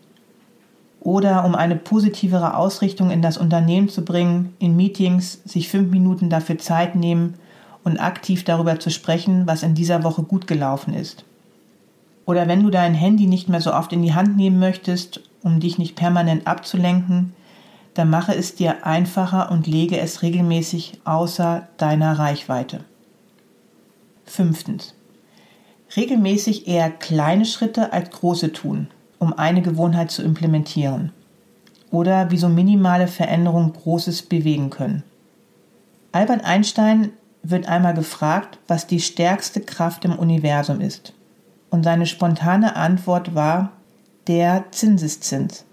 Oder 1.00 1.44
um 1.44 1.56
eine 1.56 1.74
positivere 1.74 2.56
Ausrichtung 2.56 3.10
in 3.10 3.20
das 3.20 3.36
Unternehmen 3.36 3.88
zu 3.88 4.04
bringen, 4.04 4.54
in 4.60 4.76
Meetings 4.76 5.40
sich 5.44 5.68
fünf 5.68 5.90
Minuten 5.90 6.30
dafür 6.30 6.58
Zeit 6.58 6.94
nehmen 6.94 7.34
und 7.82 7.98
aktiv 7.98 8.44
darüber 8.44 8.78
zu 8.78 8.90
sprechen, 8.90 9.48
was 9.48 9.64
in 9.64 9.74
dieser 9.74 10.04
Woche 10.04 10.22
gut 10.22 10.46
gelaufen 10.46 10.94
ist. 10.94 11.24
Oder 12.26 12.46
wenn 12.46 12.62
du 12.62 12.70
dein 12.70 12.94
Handy 12.94 13.26
nicht 13.26 13.48
mehr 13.48 13.60
so 13.60 13.74
oft 13.74 13.92
in 13.92 14.02
die 14.02 14.14
Hand 14.14 14.36
nehmen 14.36 14.60
möchtest, 14.60 15.20
um 15.42 15.58
dich 15.58 15.78
nicht 15.78 15.96
permanent 15.96 16.46
abzulenken, 16.46 17.32
dann 18.00 18.08
mache 18.08 18.34
es 18.34 18.54
dir 18.54 18.86
einfacher 18.86 19.50
und 19.50 19.66
lege 19.66 20.00
es 20.00 20.22
regelmäßig 20.22 21.02
außer 21.04 21.68
deiner 21.76 22.18
Reichweite. 22.18 22.80
Fünftens. 24.24 24.94
Regelmäßig 25.94 26.66
eher 26.66 26.88
kleine 26.90 27.44
Schritte 27.44 27.92
als 27.92 28.08
große 28.08 28.54
tun, 28.54 28.88
um 29.18 29.34
eine 29.34 29.60
Gewohnheit 29.60 30.10
zu 30.10 30.22
implementieren. 30.22 31.12
Oder 31.90 32.30
wie 32.30 32.38
so 32.38 32.48
minimale 32.48 33.06
Veränderungen 33.06 33.74
Großes 33.74 34.22
bewegen 34.22 34.70
können. 34.70 35.02
Albert 36.10 36.42
Einstein 36.42 37.12
wird 37.42 37.68
einmal 37.68 37.92
gefragt, 37.92 38.58
was 38.66 38.86
die 38.86 39.00
stärkste 39.00 39.60
Kraft 39.60 40.06
im 40.06 40.18
Universum 40.18 40.80
ist. 40.80 41.12
Und 41.68 41.82
seine 41.82 42.06
spontane 42.06 42.76
Antwort 42.76 43.34
war 43.34 43.72
der 44.26 44.64
Zinseszins. 44.70 45.66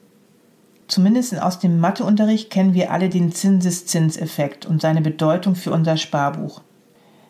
Zumindest 0.87 1.41
aus 1.41 1.59
dem 1.59 1.79
Matheunterricht 1.79 2.49
kennen 2.49 2.73
wir 2.73 2.91
alle 2.91 3.09
den 3.09 3.33
Zinseszinseffekt 3.33 4.65
und 4.65 4.81
seine 4.81 5.01
Bedeutung 5.01 5.55
für 5.55 5.71
unser 5.71 5.97
Sparbuch. 5.97 6.61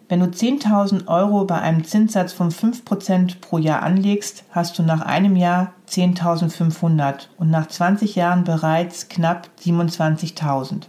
Wenn 0.10 0.22
du 0.22 0.28
10.000 0.28 1.08
Euro 1.08 1.43
bei 1.43 1.60
einem 1.60 1.84
Zinssatz 1.84 2.32
von 2.32 2.50
5% 2.50 3.41
pro 3.41 3.58
Jahr 3.58 3.84
anlegst, 3.84 4.46
hast 4.52 4.80
du 4.80 4.84
nach 4.84 5.02
einem 5.02 5.36
Jahr 5.36 5.74
10.500 5.89 7.28
und 7.38 7.50
nach 7.50 7.67
20 7.67 8.15
Jahren 8.15 8.46
bereits 8.46 9.10
knapp 9.10 9.50
27.000. 9.65 10.84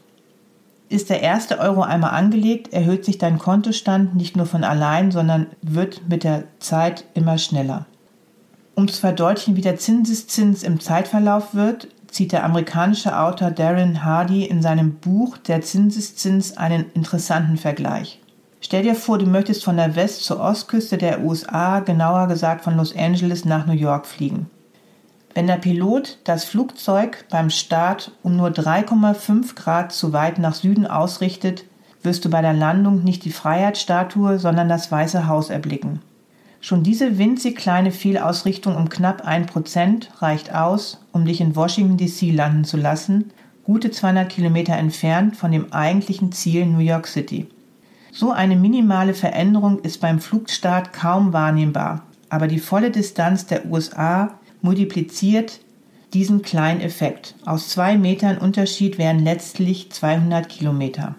Ist 0.89 1.11
der 1.11 1.21
erste 1.21 1.59
Euro 1.59 1.83
einmal 1.83 2.11
angelegt, 2.11 2.73
erhöht 2.73 3.05
sich 3.05 3.19
dein 3.19 3.39
Kontostand 3.39 4.15
nicht 4.15 4.37
nur 4.37 4.47
von 4.47 4.63
allein, 4.63 5.11
sondern 5.11 5.47
wird 5.63 6.09
mit 6.09 6.23
der 6.23 6.45
Zeit 6.61 7.05
immer 7.15 7.39
schneller. 7.39 7.87
Um 8.77 8.87
zu 8.87 9.01
verdeutlichen, 9.01 9.57
wie 9.57 9.63
der 9.63 9.77
Zinseszins 9.77 10.63
im 10.63 10.79
Zeitverlauf 10.79 11.55
wird, 11.55 11.89
zieht 12.09 12.33
der 12.33 12.45
amerikanische 12.45 13.19
Autor 13.19 13.51
Darren 13.51 14.05
Hardy 14.05 14.45
in 14.45 14.63
seinem 14.63 14.97
Buch 14.97 15.37
Der 15.39 15.61
Zinseszins 15.61 16.57
einen 16.57 16.87
interessanten 16.95 17.57
Vergleich. 17.57 18.21
Stell 18.61 18.83
dir 18.83 18.95
vor, 18.95 19.19
du 19.19 19.27
möchtest 19.27 19.65
von 19.65 19.77
der 19.77 19.95
West- 19.95 20.25
zur 20.25 20.41
Ostküste 20.41 20.99
der 20.99 21.23
USA, 21.23 21.81
genauer 21.81 22.27
gesagt 22.27 22.65
von 22.65 22.77
Los 22.77 22.97
Angeles 22.97 23.45
nach 23.45 23.67
New 23.67 23.73
York 23.73 24.07
fliegen. 24.07 24.51
Wenn 25.35 25.47
der 25.47 25.57
Pilot 25.57 26.19
das 26.25 26.45
Flugzeug 26.45 27.25
beim 27.31 27.51
Start 27.51 28.13
um 28.23 28.37
nur 28.37 28.49
3,5 28.49 29.55
Grad 29.55 29.93
zu 29.93 30.13
weit 30.13 30.39
nach 30.39 30.55
Süden 30.55 30.87
ausrichtet, 30.87 31.65
wirst 32.03 32.25
du 32.25 32.31
bei 32.31 32.43
der 32.43 32.55
Landung 32.55 33.05
nicht 33.05 33.25
die 33.25 33.31
Freiheitsstatue, 33.31 34.39
sondern 34.39 34.69
das 34.69 34.91
Weiße 34.91 35.29
Haus 35.29 35.51
erblicken. 35.51 36.01
Schon 36.61 36.83
diese 36.83 37.19
winzig 37.19 37.57
kleine 37.57 37.93
Fehlausrichtung 37.93 38.77
um 38.77 38.89
knapp 38.89 39.25
ein 39.25 39.47
Prozent 39.47 40.11
reicht 40.19 40.55
aus, 40.55 41.01
um 41.13 41.25
dich 41.25 41.41
in 41.41 41.55
Washington 41.55 41.97
DC 41.97 42.35
landen 42.35 42.65
zu 42.65 42.77
lassen, 42.77 43.31
gute 43.65 43.91
200 43.91 44.29
Kilometer 44.29 44.75
entfernt 44.75 45.37
von 45.37 45.53
dem 45.53 45.73
eigentlichen 45.73 46.33
Ziel 46.33 46.67
New 46.67 46.79
York 46.81 47.07
City. 47.07 47.47
So 48.11 48.33
eine 48.33 48.57
minimale 48.57 49.15
Veränderung 49.15 49.79
ist 49.81 50.01
beim 50.01 50.19
Flugstart 50.19 50.93
kaum 50.93 51.33
wahrnehmbar, 51.33 52.03
aber 52.29 52.49
die 52.49 52.59
volle 52.59 52.91
Distanz 52.91 53.47
der 53.47 53.67
USA 53.67 54.35
multipliziert 54.61 55.61
diesen 56.15 56.43
kleinen 56.43 56.81
Effekt. 56.81 57.37
Aus 57.45 57.69
zwei 57.69 57.97
Metern 57.97 58.39
Unterschied 58.39 58.99
wären 58.99 59.21
letztlich 59.21 59.93
200 59.93 60.49
Kilometer. 60.49 61.15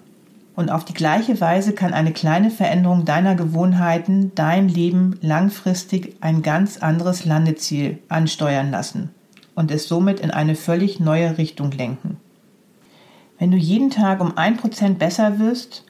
Und 0.59 0.71
auf 0.71 0.83
die 0.83 0.93
gleiche 0.93 1.39
Weise 1.39 1.71
kann 1.71 1.93
eine 1.93 2.11
kleine 2.11 2.51
Veränderung 2.51 3.05
deiner 3.05 3.33
Gewohnheiten 3.35 4.35
dein 4.35 4.67
Leben 4.67 5.17
langfristig 5.21 6.17
ein 6.19 6.41
ganz 6.41 6.79
anderes 6.79 7.23
Landeziel 7.23 7.99
ansteuern 8.09 8.69
lassen 8.69 9.15
und 9.55 9.71
es 9.71 9.87
somit 9.87 10.19
in 10.19 10.31
eine 10.31 10.55
völlig 10.55 10.99
neue 10.99 11.37
Richtung 11.37 11.71
lenken. 11.71 12.17
Wenn 13.37 13.51
du 13.51 13.57
jeden 13.57 13.89
Tag 13.89 14.19
um 14.19 14.37
ein 14.37 14.57
Prozent 14.57 14.99
besser 14.99 15.39
wirst, 15.39 15.85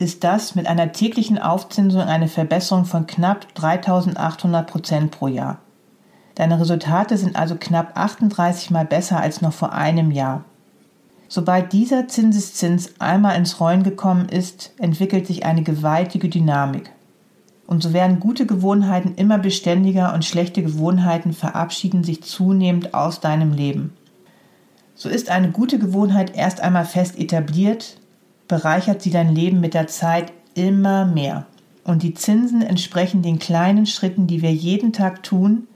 ist 0.00 0.24
das 0.24 0.56
mit 0.56 0.66
einer 0.66 0.90
täglichen 0.90 1.38
Aufzinsung 1.38 2.02
eine 2.02 2.26
Verbesserung 2.26 2.86
von 2.86 3.06
knapp 3.06 3.54
3800 3.54 4.66
Prozent 4.68 5.12
pro 5.12 5.28
Jahr. 5.28 5.58
Deine 6.34 6.58
Resultate 6.58 7.16
sind 7.16 7.36
also 7.36 7.54
knapp 7.54 7.96
38 7.96 8.72
mal 8.72 8.86
besser 8.86 9.20
als 9.20 9.40
noch 9.40 9.52
vor 9.52 9.72
einem 9.72 10.10
Jahr. 10.10 10.44
Sobald 11.32 11.72
dieser 11.72 12.08
Zinseszins 12.08 12.94
einmal 12.98 13.36
ins 13.36 13.60
Rollen 13.60 13.84
gekommen 13.84 14.28
ist, 14.28 14.72
entwickelt 14.78 15.28
sich 15.28 15.44
eine 15.46 15.62
gewaltige 15.62 16.28
Dynamik. 16.28 16.90
Und 17.68 17.84
so 17.84 17.92
werden 17.92 18.18
gute 18.18 18.46
Gewohnheiten 18.46 19.14
immer 19.14 19.38
beständiger 19.38 20.12
und 20.12 20.24
schlechte 20.24 20.60
Gewohnheiten 20.60 21.32
verabschieden 21.32 22.02
sich 22.02 22.24
zunehmend 22.24 22.94
aus 22.94 23.20
deinem 23.20 23.52
Leben. 23.52 23.92
So 24.96 25.08
ist 25.08 25.30
eine 25.30 25.52
gute 25.52 25.78
Gewohnheit 25.78 26.36
erst 26.36 26.60
einmal 26.60 26.84
fest 26.84 27.16
etabliert, 27.16 27.98
bereichert 28.48 29.00
sie 29.00 29.10
dein 29.10 29.32
Leben 29.32 29.60
mit 29.60 29.74
der 29.74 29.86
Zeit 29.86 30.32
immer 30.54 31.04
mehr. 31.04 31.46
Und 31.84 32.02
die 32.02 32.14
Zinsen 32.14 32.60
entsprechen 32.60 33.22
den 33.22 33.38
kleinen 33.38 33.86
Schritten, 33.86 34.26
die 34.26 34.42
wir 34.42 34.52
jeden 34.52 34.92
Tag 34.92 35.22
tun, 35.22 35.68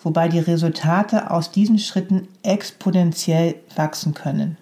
wobei 0.00 0.28
die 0.28 0.38
Resultate 0.38 1.32
aus 1.32 1.50
diesen 1.50 1.80
Schritten 1.80 2.28
exponentiell 2.44 3.56
wachsen 3.74 4.14
können. 4.14 4.58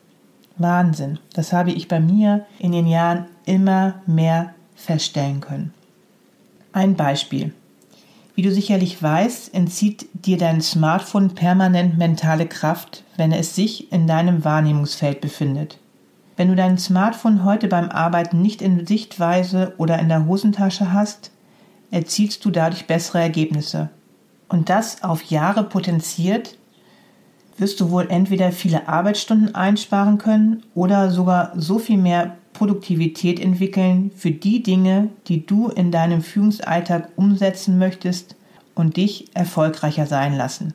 Wahnsinn, 0.61 1.19
das 1.35 1.53
habe 1.53 1.73
ich 1.73 1.89
bei 1.89 2.01
mir 2.01 2.47
in 2.59 2.73
den 2.73 2.87
Jahren 2.87 3.27
immer 3.45 3.95
mehr 4.07 4.55
feststellen 4.75 5.41
können. 5.41 5.75
Ein 6.73 6.95
Beispiel. 6.95 7.53
Wie 8.35 8.43
du 8.43 8.53
sicherlich 8.53 9.03
weißt, 9.03 9.53
entzieht 9.53 10.09
dir 10.13 10.39
dein 10.39 10.61
Smartphone 10.61 11.35
permanent 11.35 11.99
mentale 11.99 12.47
Kraft, 12.47 13.05
wenn 13.17 13.33
es 13.33 13.55
sich 13.55 13.93
in 13.93 14.07
deinem 14.07 14.45
Wahrnehmungsfeld 14.45 15.21
befindet. 15.21 15.79
Wenn 16.37 16.49
du 16.49 16.55
dein 16.55 16.79
Smartphone 16.79 17.45
heute 17.45 17.69
beim 17.69 17.91
Arbeiten 17.91 18.41
nicht 18.41 18.63
in 18.63 18.87
Sichtweise 18.87 19.75
oder 19.77 19.99
in 19.99 20.09
der 20.09 20.27
Hosentasche 20.27 20.93
hast, 20.93 21.33
erzielst 21.91 22.45
du 22.45 22.51
dadurch 22.51 22.87
bessere 22.87 23.21
Ergebnisse 23.21 23.91
und 24.49 24.69
das 24.69 25.03
auf 25.03 25.23
Jahre 25.25 25.65
potenziert, 25.65 26.57
wirst 27.61 27.81
du 27.81 27.91
wohl 27.91 28.07
entweder 28.09 28.53
viele 28.53 28.89
Arbeitsstunden 28.89 29.55
einsparen 29.55 30.19
können 30.19 30.63
oder 30.75 31.11
sogar 31.11 31.53
so 31.57 31.79
viel 31.79 31.99
mehr 31.99 32.37
Produktivität 32.53 33.39
entwickeln 33.39 34.11
für 34.17 34.31
die 34.31 34.63
Dinge, 34.63 35.09
die 35.29 35.47
du 35.47 35.69
in 35.69 35.93
deinem 35.93 36.23
Führungsalltag 36.23 37.11
umsetzen 37.17 37.79
möchtest 37.79 38.35
und 38.75 38.97
dich 38.97 39.35
erfolgreicher 39.35 40.07
sein 40.07 40.37
lassen. 40.37 40.75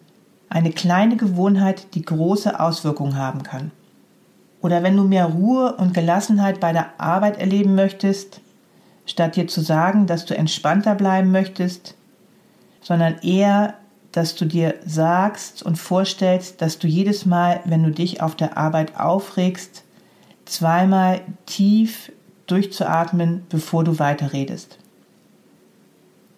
Eine 0.50 0.72
kleine 0.72 1.18
Gewohnheit, 1.18 1.96
die 1.96 2.04
große 2.04 2.60
Auswirkungen 2.60 3.18
haben 3.18 3.44
kann. 3.44 3.72
Oder 4.62 4.84
wenn 4.84 4.96
du 4.96 5.04
mehr 5.04 5.26
Ruhe 5.26 5.76
und 5.76 5.94
Gelassenheit 5.94 6.60
bei 6.60 6.72
der 6.72 7.00
Arbeit 7.00 7.40
erleben 7.40 7.76
möchtest, 7.76 8.42
statt 9.06 9.36
dir 9.36 9.48
zu 9.48 9.62
sagen, 9.62 10.08
dass 10.08 10.26
du 10.26 10.36
entspannter 10.36 10.96
bleiben 10.96 11.32
möchtest, 11.32 11.96
sondern 12.82 13.20
eher, 13.22 13.76
dass 14.16 14.36
du 14.36 14.46
dir 14.46 14.76
sagst 14.86 15.62
und 15.62 15.78
vorstellst, 15.78 16.62
dass 16.62 16.80
du 16.80 16.88
jedes 16.88 17.26
Mal, 17.26 17.60
wenn 17.66 17.84
du 17.84 17.92
dich 17.92 18.22
auf 18.22 18.36
der 18.36 18.58
Arbeit 18.58 18.98
aufregst, 18.98 19.84
zweimal 20.46 21.20
tief 21.46 22.14
durchzuatmen, 22.48 23.46
bevor 23.50 23.84
du 23.84 24.00
weiterredest. 24.00 24.78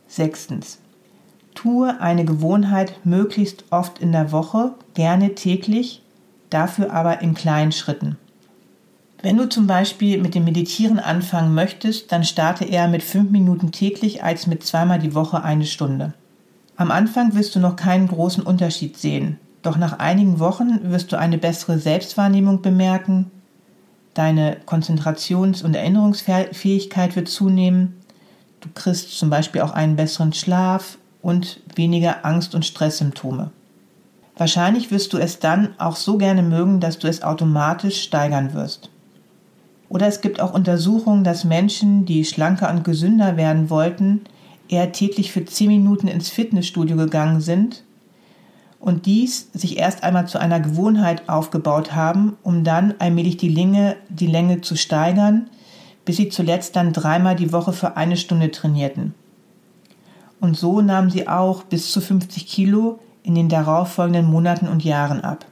Sechstens. 0.07 0.79
Tue 1.53 2.01
eine 2.01 2.25
Gewohnheit 2.25 2.93
möglichst 3.03 3.65
oft 3.69 3.99
in 3.99 4.11
der 4.11 4.31
Woche, 4.31 4.73
gerne 4.95 5.35
täglich, 5.35 6.01
dafür 6.49 6.91
aber 6.91 7.21
in 7.21 7.35
kleinen 7.35 7.71
Schritten. 7.71 8.17
Wenn 9.21 9.37
du 9.37 9.49
zum 9.49 9.67
Beispiel 9.67 10.19
mit 10.19 10.33
dem 10.33 10.45
Meditieren 10.45 10.99
anfangen 10.99 11.53
möchtest, 11.53 12.11
dann 12.11 12.23
starte 12.23 12.65
eher 12.65 12.87
mit 12.87 13.03
fünf 13.03 13.29
Minuten 13.29 13.71
täglich 13.71 14.23
als 14.23 14.47
mit 14.47 14.63
zweimal 14.63 14.97
die 14.97 15.13
Woche 15.13 15.43
eine 15.43 15.65
Stunde. 15.65 16.13
Am 16.77 16.91
Anfang 16.91 17.33
wirst 17.33 17.55
du 17.55 17.59
noch 17.59 17.75
keinen 17.75 18.07
großen 18.07 18.43
Unterschied 18.43 18.97
sehen, 18.97 19.39
doch 19.63 19.77
nach 19.77 19.97
einigen 19.97 20.39
Wochen 20.39 20.91
wirst 20.91 21.11
du 21.11 21.17
eine 21.17 21.39
bessere 21.39 21.79
Selbstwahrnehmung 21.79 22.61
bemerken, 22.61 23.31
deine 24.13 24.57
Konzentrations- 24.67 25.63
und 25.63 25.75
Erinnerungsfähigkeit 25.75 27.15
wird 27.15 27.29
zunehmen, 27.29 27.95
du 28.61 28.69
kriegst 28.75 29.17
zum 29.17 29.31
Beispiel 29.31 29.61
auch 29.61 29.71
einen 29.71 29.95
besseren 29.95 30.33
Schlaf 30.33 30.99
und 31.23 31.61
weniger 31.75 32.23
Angst- 32.25 32.53
und 32.53 32.63
Stresssymptome. 32.63 33.49
Wahrscheinlich 34.37 34.91
wirst 34.91 35.13
du 35.13 35.17
es 35.17 35.39
dann 35.39 35.73
auch 35.79 35.95
so 35.95 36.19
gerne 36.19 36.43
mögen, 36.43 36.79
dass 36.79 36.99
du 36.99 37.07
es 37.07 37.23
automatisch 37.23 38.03
steigern 38.03 38.53
wirst. 38.53 38.91
Oder 39.89 40.05
es 40.05 40.21
gibt 40.21 40.39
auch 40.39 40.53
Untersuchungen, 40.53 41.23
dass 41.23 41.43
Menschen, 41.43 42.05
die 42.05 42.23
schlanker 42.23 42.69
und 42.69 42.83
gesünder 42.83 43.35
werden 43.35 43.71
wollten, 43.71 44.21
eher 44.69 44.91
täglich 44.91 45.31
für 45.31 45.45
10 45.45 45.67
Minuten 45.67 46.07
ins 46.07 46.29
Fitnessstudio 46.29 46.97
gegangen 46.97 47.41
sind 47.41 47.83
und 48.79 49.05
dies 49.05 49.49
sich 49.53 49.77
erst 49.77 50.03
einmal 50.03 50.27
zu 50.27 50.39
einer 50.39 50.59
Gewohnheit 50.59 51.27
aufgebaut 51.27 51.93
haben, 51.93 52.37
um 52.43 52.63
dann 52.63 52.95
allmählich 52.99 53.37
die 53.37 53.49
Länge, 53.49 53.95
die 54.09 54.27
Länge 54.27 54.61
zu 54.61 54.75
steigern, 54.75 55.49
bis 56.05 56.17
sie 56.17 56.29
zuletzt 56.29 56.75
dann 56.75 56.93
dreimal 56.93 57.35
die 57.35 57.51
Woche 57.51 57.73
für 57.73 57.97
eine 57.97 58.17
Stunde 58.17 58.51
trainierten. 58.51 59.13
Und 60.39 60.55
so 60.55 60.81
nahmen 60.81 61.09
sie 61.09 61.27
auch 61.27 61.63
bis 61.63 61.91
zu 61.91 61.99
50 61.99 62.47
Kilo 62.47 62.99
in 63.23 63.35
den 63.35 63.49
darauffolgenden 63.49 64.25
Monaten 64.25 64.67
und 64.67 64.83
Jahren 64.83 65.21
ab. 65.21 65.45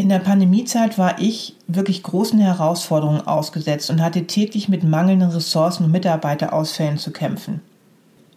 In 0.00 0.08
der 0.08 0.20
Pandemiezeit 0.20 0.96
war 0.96 1.18
ich 1.18 1.56
wirklich 1.66 2.04
großen 2.04 2.38
Herausforderungen 2.38 3.26
ausgesetzt 3.26 3.90
und 3.90 4.00
hatte 4.00 4.28
täglich 4.28 4.68
mit 4.68 4.84
mangelnden 4.84 5.30
Ressourcen 5.30 5.84
und 5.84 5.90
Mitarbeiterausfällen 5.90 6.98
zu 6.98 7.10
kämpfen. 7.10 7.62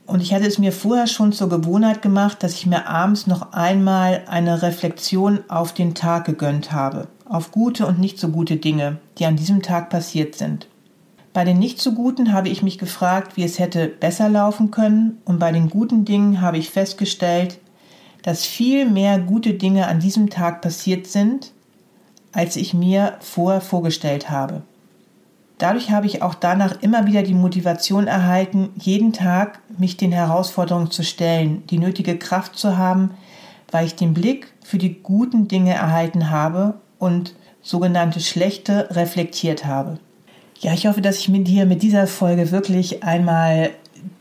Und 0.08 0.22
ich 0.22 0.34
hatte 0.34 0.48
es 0.48 0.58
mir 0.58 0.72
vorher 0.72 1.06
schon 1.06 1.34
zur 1.34 1.50
Gewohnheit 1.50 2.02
gemacht, 2.02 2.42
dass 2.42 2.56
ich 2.56 2.66
mir 2.66 2.88
abends 2.88 3.28
noch 3.28 3.54
einmal 3.54 4.24
eine 4.26 4.64
Reflexion 4.64 5.42
auf 5.50 5.72
den 5.72 5.94
Tag 5.94 6.26
gegönnt 6.26 6.72
habe, 6.72 7.08
auf 7.26 7.52
gute 7.52 7.86
und 7.86 8.00
nicht 8.00 8.18
so 8.18 8.30
gute 8.30 8.58
Dinge, 8.58 8.98
die 9.20 9.28
an 9.28 9.36
diesem 9.36 9.62
Tag 9.62 9.92
passiert 9.92 10.34
sind. 10.34 10.66
Bei 11.32 11.46
den 11.46 11.60
nicht 11.60 11.80
so 11.80 11.92
guten 11.92 12.34
habe 12.34 12.50
ich 12.50 12.64
mich 12.64 12.80
gefragt, 12.80 13.38
wie 13.38 13.44
es 13.44 13.60
hätte 13.60 13.88
besser 13.88 14.30
laufen 14.30 14.72
können, 14.72 15.20
und 15.26 15.38
bei 15.38 15.52
den 15.52 15.70
guten 15.70 16.06
Dingen 16.06 16.42
habe 16.42 16.58
ich 16.58 16.72
festgestellt, 16.72 17.60
dass 18.24 18.46
viel 18.46 18.90
mehr 18.90 19.20
gute 19.20 19.54
Dinge 19.54 19.88
an 19.88 20.00
diesem 20.00 20.30
Tag 20.30 20.62
passiert 20.62 21.08
sind, 21.08 21.52
als 22.32 22.56
ich 22.56 22.74
mir 22.74 23.18
vorher 23.20 23.62
vorgestellt 23.62 24.30
habe. 24.30 24.62
Dadurch 25.58 25.92
habe 25.92 26.08
ich 26.08 26.24
auch 26.24 26.34
danach 26.34 26.82
immer 26.82 27.06
wieder 27.06 27.22
die 27.22 27.36
Motivation 27.36 28.08
erhalten, 28.08 28.70
jeden 28.78 29.14
Tag 29.14 29.60
mich 29.78 29.96
den 29.96 30.12
Herausforderungen 30.12 30.90
zu 30.90 31.04
stellen, 31.04 31.64
die 31.68 31.78
nötige 31.78 32.18
Kraft 32.18 32.58
zu 32.58 32.78
haben, 32.78 33.12
weil 33.70 33.86
ich 33.86 33.96
den 33.96 34.14
Blick 34.14 34.54
für 34.64 34.80
die 34.80 35.02
guten 35.04 35.48
Dinge 35.48 35.74
erhalten 35.74 36.32
habe 36.32 36.76
und 36.98 37.36
sogenannte 37.62 38.22
schlechte 38.22 38.88
reflektiert 38.92 39.66
habe. 39.66 40.00
Ja, 40.60 40.74
ich 40.74 40.88
hoffe, 40.88 41.02
dass 41.02 41.20
ich 41.20 41.30
mit 41.30 41.48
dir 41.48 41.66
mit 41.66 41.84
dieser 41.84 42.08
Folge 42.08 42.52
wirklich 42.52 43.04
einmal 43.04 43.72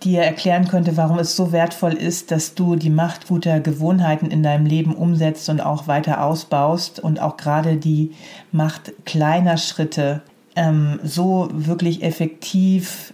dir 0.02 0.22
erklären 0.22 0.68
könnte, 0.68 0.96
warum 0.96 1.18
es 1.18 1.36
so 1.36 1.52
wertvoll 1.52 1.92
ist, 1.92 2.30
dass 2.30 2.54
du 2.54 2.76
die 2.76 2.90
Macht 2.90 3.28
guter 3.28 3.60
Gewohnheiten 3.60 4.26
in 4.26 4.42
deinem 4.42 4.66
Leben 4.66 4.94
umsetzt 4.94 5.48
und 5.48 5.60
auch 5.60 5.86
weiter 5.86 6.24
ausbaust 6.24 7.00
und 7.00 7.20
auch 7.20 7.36
gerade 7.36 7.76
die 7.76 8.12
Macht 8.52 8.92
kleiner 9.04 9.56
Schritte 9.56 10.22
ähm, 10.56 11.00
so 11.02 11.48
wirklich 11.52 12.02
effektiv 12.02 13.12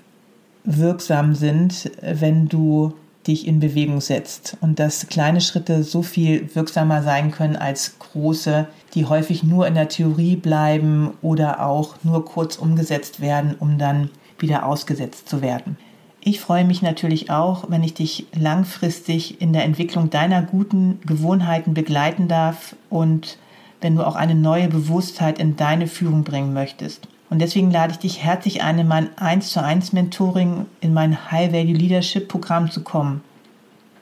wirksam 0.65 1.35
sind, 1.35 1.91
wenn 2.03 2.49
du 2.49 2.95
dich 3.27 3.47
in 3.47 3.61
Bewegung 3.61 4.01
setzt 4.01 4.57
und 4.61 4.79
dass 4.79 5.09
kleine 5.09 5.41
Schritte 5.41 5.83
so 5.83 6.03
viel 6.03 6.55
wirksamer 6.55 7.03
sein 7.03 7.31
können 7.31 7.57
als 7.57 7.99
große, 7.99 8.69
die 8.95 9.07
häufig 9.07 9.43
nur 9.43 9.67
in 9.67 9.75
der 9.75 9.89
Theorie 9.89 10.37
bleiben 10.37 11.13
oder 11.23 11.67
auch 11.67 11.97
nur 12.05 12.25
kurz 12.25 12.57
umgesetzt 12.57 13.21
werden, 13.21 13.57
um 13.59 13.79
dann 13.79 14.11
wieder 14.39 14.67
ausgesetzt 14.67 15.29
zu 15.29 15.43
werden. 15.43 15.77
Ich 16.29 16.41
freue 16.41 16.65
mich 16.65 16.83
natürlich 16.83 17.31
auch, 17.31 17.67
wenn 17.69 17.85
ich 17.85 17.95
dich 17.95 18.27
langfristig 18.37 19.41
in 19.41 19.53
der 19.53 19.63
Entwicklung 19.63 20.11
deiner 20.11 20.43
guten 20.43 20.99
Gewohnheiten 21.07 21.73
begleiten 21.73 22.27
darf 22.27 22.75
und 22.91 23.39
wenn 23.81 23.95
du 23.95 24.05
auch 24.05 24.17
eine 24.17 24.35
neue 24.35 24.67
Bewusstheit 24.67 25.39
in 25.39 25.55
deine 25.55 25.87
Führung 25.87 26.25
bringen 26.25 26.53
möchtest. 26.53 27.07
Und 27.31 27.39
deswegen 27.39 27.71
lade 27.71 27.93
ich 27.93 28.01
dich 28.01 28.25
herzlich 28.25 28.65
ein, 28.65 28.81
in 28.81 28.89
mein 28.89 29.17
1 29.17 29.53
zu 29.53 29.63
1 29.63 29.93
Mentoring, 29.93 30.67
in 30.81 30.93
mein 30.93 31.31
High 31.31 31.53
Value 31.53 31.77
Leadership 31.77 32.27
Programm 32.27 32.73
zu 32.73 32.83
kommen. 32.83 33.23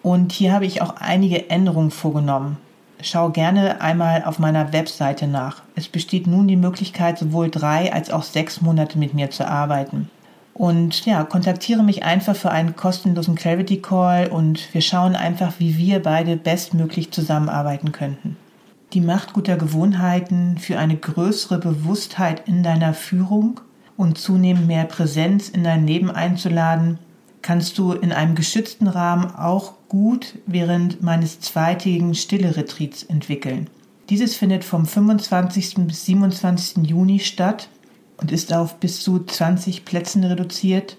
Und 0.03 0.33
hier 0.33 0.55
habe 0.55 0.65
ich 0.65 0.81
auch 0.81 0.97
einige 0.97 1.51
Änderungen 1.51 1.91
vorgenommen. 1.91 2.57
Schau 3.03 3.29
gerne 3.29 3.83
einmal 3.83 4.25
auf 4.25 4.39
meiner 4.39 4.73
Webseite 4.73 5.27
nach. 5.27 5.61
Es 5.75 5.89
besteht 5.89 6.27
nun 6.27 6.49
die 6.49 6.57
Möglichkeit, 6.57 7.19
sowohl 7.19 7.51
drei 7.51 7.93
als 7.93 8.09
auch 8.09 8.23
sechs 8.23 8.63
Monate 8.63 8.99
mit 8.99 9.13
mir 9.13 9.29
zu 9.31 9.47
arbeiten. 9.47 10.09
Und 10.55 11.05
ja, 11.05 11.25
kontaktiere 11.25 11.83
mich 11.83 12.05
einfach 12.05 12.37
für 12.37 12.51
einen 12.51 12.77
kostenlosen 12.77 13.35
Clarity 13.35 13.79
Call 13.79 14.29
und 14.29 14.73
wir 14.73 14.81
schauen 14.81 15.17
einfach, 15.17 15.55
wie 15.59 15.77
wir 15.77 16.01
beide 16.01 16.37
bestmöglich 16.37 17.11
zusammenarbeiten 17.11 17.91
könnten. 17.91 18.37
Die 18.93 19.01
Macht 19.01 19.33
guter 19.33 19.57
Gewohnheiten 19.57 20.57
für 20.59 20.79
eine 20.79 20.97
größere 20.97 21.59
Bewusstheit 21.59 22.47
in 22.47 22.63
deiner 22.63 22.95
Führung 22.95 23.61
und 23.97 24.19
zunehmend 24.19 24.69
mehr 24.69 24.85
Präsenz 24.85 25.49
in 25.49 25.65
dein 25.65 25.89
Leben 25.89 26.11
einzuladen, 26.11 26.99
kannst 27.43 27.77
du 27.77 27.93
in 27.93 28.13
einem 28.13 28.37
geschützten 28.37 28.87
Rahmen 28.87 29.35
auch 29.35 29.75
gut 29.89 30.39
während 30.47 31.03
meines 31.03 31.41
zweitägigen 31.41 32.15
Stille-Retreats 32.15 33.03
entwickeln. 33.03 33.69
Dieses 34.09 34.37
findet 34.37 34.65
vom 34.65 34.87
25. 34.87 35.75
bis 35.87 36.07
27. 36.07 36.87
Juni 36.87 37.19
statt 37.19 37.69
und 38.17 38.33
ist 38.33 38.53
auf 38.53 38.77
bis 38.77 39.03
zu 39.03 39.25
20 39.25 39.85
Plätzen 39.85 40.25
reduziert, 40.25 40.97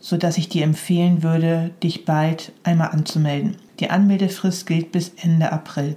so 0.00 0.16
dass 0.16 0.38
ich 0.38 0.48
dir 0.48 0.64
empfehlen 0.64 1.22
würde, 1.22 1.70
dich 1.82 2.04
bald 2.04 2.52
einmal 2.62 2.90
anzumelden. 2.90 3.56
Die 3.80 3.90
Anmeldefrist 3.90 4.66
gilt 4.66 4.92
bis 4.92 5.12
Ende 5.22 5.52
April. 5.52 5.96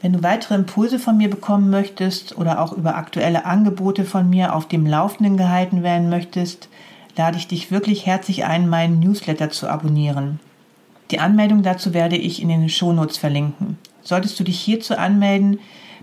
Wenn 0.00 0.14
du 0.14 0.22
weitere 0.22 0.56
Impulse 0.56 0.98
von 0.98 1.16
mir 1.16 1.30
bekommen 1.30 1.70
möchtest 1.70 2.36
oder 2.36 2.60
auch 2.60 2.72
über 2.72 2.96
aktuelle 2.96 3.44
Angebote 3.44 4.04
von 4.04 4.28
mir 4.28 4.54
auf 4.54 4.66
dem 4.66 4.84
Laufenden 4.84 5.36
gehalten 5.36 5.82
werden 5.82 6.10
möchtest, 6.10 6.68
lade 7.16 7.36
ich 7.36 7.46
dich 7.46 7.70
wirklich 7.70 8.04
herzlich 8.04 8.44
ein, 8.44 8.68
meinen 8.68 8.98
Newsletter 8.98 9.50
zu 9.50 9.68
abonnieren. 9.68 10.40
Die 11.10 11.20
Anmeldung 11.20 11.62
dazu 11.62 11.94
werde 11.94 12.16
ich 12.16 12.42
in 12.42 12.48
den 12.48 12.68
Shownotes 12.68 13.18
verlinken. 13.18 13.78
Solltest 14.02 14.40
du 14.40 14.44
dich 14.44 14.58
hierzu 14.58 14.96
anmelden, 14.96 15.60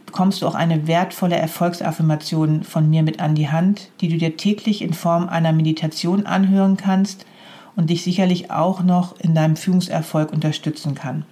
bekommst 0.09 0.41
du 0.41 0.47
auch 0.47 0.55
eine 0.55 0.87
wertvolle 0.87 1.35
Erfolgsaffirmation 1.35 2.63
von 2.63 2.89
mir 2.89 3.03
mit 3.03 3.19
an 3.19 3.35
die 3.35 3.49
Hand, 3.49 3.91
die 4.01 4.09
du 4.09 4.17
dir 4.17 4.37
täglich 4.37 4.81
in 4.81 4.95
Form 4.95 5.29
einer 5.29 5.53
Meditation 5.53 6.25
anhören 6.25 6.77
kannst 6.77 7.27
und 7.75 7.91
dich 7.91 8.03
sicherlich 8.03 8.49
auch 8.49 8.81
noch 8.81 9.19
in 9.19 9.35
deinem 9.35 9.55
Führungserfolg 9.55 10.33
unterstützen 10.33 10.95
kann. 10.95 11.25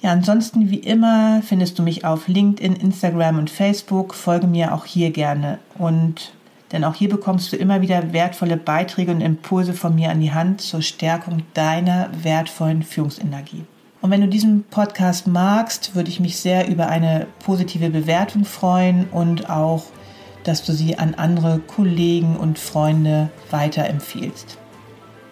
Ja, 0.00 0.12
ansonsten 0.12 0.70
wie 0.70 0.78
immer 0.78 1.42
findest 1.42 1.78
du 1.78 1.82
mich 1.82 2.06
auf 2.06 2.26
LinkedIn, 2.26 2.74
Instagram 2.74 3.38
und 3.38 3.50
Facebook. 3.50 4.14
Folge 4.14 4.46
mir 4.46 4.72
auch 4.72 4.86
hier 4.86 5.10
gerne 5.10 5.58
und 5.76 6.32
denn 6.72 6.84
auch 6.84 6.94
hier 6.94 7.10
bekommst 7.10 7.52
du 7.52 7.56
immer 7.56 7.82
wieder 7.82 8.14
wertvolle 8.14 8.56
Beiträge 8.56 9.12
und 9.12 9.20
Impulse 9.20 9.74
von 9.74 9.94
mir 9.94 10.08
an 10.08 10.20
die 10.20 10.32
Hand 10.32 10.62
zur 10.62 10.80
Stärkung 10.80 11.42
deiner 11.52 12.08
wertvollen 12.22 12.82
Führungsenergie. 12.82 13.64
Und 14.02 14.10
wenn 14.10 14.20
du 14.20 14.28
diesen 14.28 14.64
Podcast 14.64 15.28
magst, 15.28 15.94
würde 15.94 16.10
ich 16.10 16.18
mich 16.18 16.36
sehr 16.36 16.68
über 16.68 16.88
eine 16.88 17.28
positive 17.44 17.88
Bewertung 17.88 18.44
freuen 18.44 19.08
und 19.10 19.48
auch, 19.48 19.84
dass 20.42 20.64
du 20.64 20.72
sie 20.72 20.98
an 20.98 21.14
andere 21.14 21.60
Kollegen 21.60 22.36
und 22.36 22.58
Freunde 22.58 23.30
weiterempfiehlst. 23.50 24.58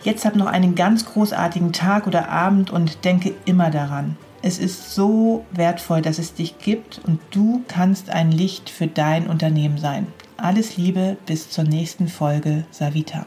Jetzt 0.04 0.24
hab 0.24 0.36
noch 0.36 0.46
einen 0.46 0.76
ganz 0.76 1.04
großartigen 1.04 1.72
Tag 1.72 2.06
oder 2.06 2.28
Abend 2.28 2.70
und 2.70 3.04
denke 3.04 3.34
immer 3.44 3.70
daran. 3.70 4.16
Es 4.40 4.58
ist 4.58 4.94
so 4.94 5.44
wertvoll, 5.50 6.00
dass 6.00 6.18
es 6.18 6.32
dich 6.32 6.58
gibt 6.58 7.00
und 7.04 7.20
du 7.32 7.62
kannst 7.66 8.08
ein 8.08 8.30
Licht 8.30 8.70
für 8.70 8.86
dein 8.86 9.26
Unternehmen 9.26 9.78
sein. 9.78 10.06
Alles 10.36 10.76
Liebe, 10.76 11.18
bis 11.26 11.50
zur 11.50 11.64
nächsten 11.64 12.08
Folge, 12.08 12.64
Savita. 12.70 13.26